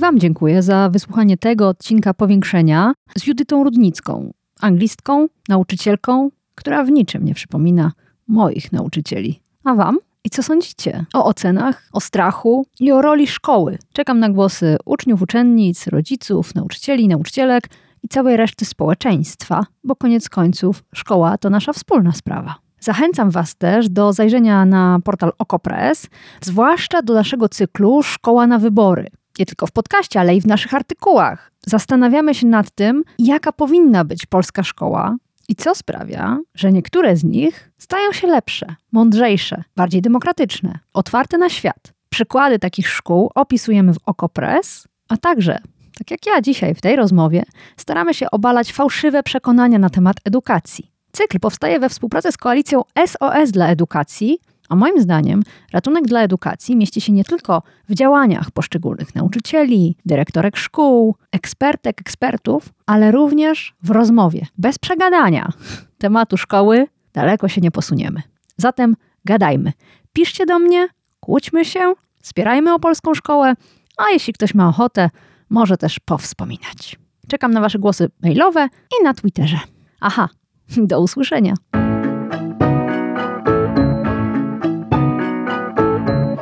Wam 0.00 0.18
dziękuję 0.18 0.62
za 0.62 0.88
wysłuchanie 0.88 1.36
tego 1.36 1.68
odcinka 1.68 2.14
powiększenia 2.14 2.92
z 3.18 3.26
Judytą 3.26 3.64
Rudnicką, 3.64 4.32
anglistką, 4.60 5.28
nauczycielką, 5.48 6.30
która 6.54 6.84
w 6.84 6.90
niczym 6.90 7.24
nie 7.24 7.34
przypomina 7.34 7.92
moich 8.28 8.72
nauczycieli. 8.72 9.40
A 9.64 9.74
Wam? 9.74 9.98
I 10.24 10.30
co 10.30 10.42
sądzicie 10.42 11.04
o 11.14 11.24
ocenach, 11.24 11.88
o 11.92 12.00
strachu 12.00 12.66
i 12.80 12.92
o 12.92 13.02
roli 13.02 13.26
szkoły? 13.26 13.78
Czekam 13.92 14.18
na 14.18 14.28
głosy 14.28 14.76
uczniów, 14.84 15.22
uczennic, 15.22 15.86
rodziców, 15.86 16.54
nauczycieli, 16.54 17.08
nauczycielek 17.08 17.64
i 18.02 18.08
całej 18.08 18.36
reszty 18.36 18.64
społeczeństwa, 18.64 19.66
bo 19.84 19.96
koniec 19.96 20.28
końców 20.28 20.84
szkoła 20.94 21.38
to 21.38 21.50
nasza 21.50 21.72
wspólna 21.72 22.12
sprawa. 22.12 22.54
Zachęcam 22.80 23.30
Was 23.30 23.56
też 23.56 23.88
do 23.88 24.12
zajrzenia 24.12 24.64
na 24.64 24.98
portal 25.04 25.32
Okopres, 25.38 26.06
zwłaszcza 26.40 27.02
do 27.02 27.14
naszego 27.14 27.48
cyklu 27.48 28.02
Szkoła 28.02 28.46
na 28.46 28.58
wybory 28.58 29.06
nie 29.40 29.46
tylko 29.46 29.66
w 29.66 29.72
podcaście, 29.72 30.20
ale 30.20 30.36
i 30.36 30.40
w 30.40 30.46
naszych 30.46 30.74
artykułach. 30.74 31.52
Zastanawiamy 31.66 32.34
się 32.34 32.46
nad 32.46 32.70
tym, 32.70 33.04
jaka 33.18 33.52
powinna 33.52 34.04
być 34.04 34.26
polska 34.26 34.62
szkoła 34.62 35.16
i 35.48 35.56
co 35.56 35.74
sprawia, 35.74 36.38
że 36.54 36.72
niektóre 36.72 37.16
z 37.16 37.24
nich 37.24 37.70
stają 37.78 38.12
się 38.12 38.26
lepsze, 38.26 38.74
mądrzejsze, 38.92 39.64
bardziej 39.76 40.02
demokratyczne, 40.02 40.78
otwarte 40.94 41.38
na 41.38 41.48
świat. 41.48 41.92
Przykłady 42.08 42.58
takich 42.58 42.88
szkół 42.88 43.30
opisujemy 43.34 43.94
w 43.94 43.98
Okopres, 44.06 44.88
a 45.08 45.16
także, 45.16 45.58
tak 45.98 46.10
jak 46.10 46.26
ja 46.26 46.40
dzisiaj 46.40 46.74
w 46.74 46.80
tej 46.80 46.96
rozmowie, 46.96 47.42
staramy 47.76 48.14
się 48.14 48.30
obalać 48.30 48.72
fałszywe 48.72 49.22
przekonania 49.22 49.78
na 49.78 49.90
temat 49.90 50.16
edukacji. 50.24 50.90
Cykl 51.12 51.40
powstaje 51.40 51.80
we 51.80 51.88
współpracy 51.88 52.32
z 52.32 52.36
koalicją 52.36 52.82
SOS 53.06 53.50
dla 53.50 53.68
edukacji, 53.68 54.38
a 54.70 54.76
moim 54.76 55.00
zdaniem 55.00 55.42
ratunek 55.72 56.04
dla 56.04 56.20
edukacji 56.22 56.76
mieści 56.76 57.00
się 57.00 57.12
nie 57.12 57.24
tylko 57.24 57.62
w 57.88 57.94
działaniach 57.94 58.50
poszczególnych 58.50 59.14
nauczycieli, 59.14 59.96
dyrektorek 60.06 60.56
szkół, 60.56 61.16
ekspertek, 61.32 62.00
ekspertów, 62.00 62.68
ale 62.86 63.10
również 63.10 63.74
w 63.82 63.90
rozmowie, 63.90 64.46
bez 64.58 64.78
przegadania. 64.78 65.52
Tematu 65.98 66.36
szkoły 66.36 66.86
daleko 67.12 67.48
się 67.48 67.60
nie 67.60 67.70
posuniemy. 67.70 68.22
Zatem 68.56 68.96
gadajmy. 69.24 69.72
Piszcie 70.12 70.46
do 70.46 70.58
mnie, 70.58 70.88
kłóćmy 71.20 71.64
się, 71.64 71.94
Wspierajmy 72.22 72.74
Opolską 72.74 73.14
Szkołę, 73.14 73.54
a 73.96 74.10
jeśli 74.10 74.32
ktoś 74.32 74.54
ma 74.54 74.68
ochotę, 74.68 75.10
może 75.50 75.76
też 75.76 75.98
powspominać. 75.98 76.98
Czekam 77.28 77.52
na 77.52 77.60
Wasze 77.60 77.78
głosy 77.78 78.10
mailowe 78.22 78.68
i 79.00 79.04
na 79.04 79.14
Twitterze. 79.14 79.58
Aha, 80.00 80.28
do 80.76 81.00
usłyszenia. 81.00 81.54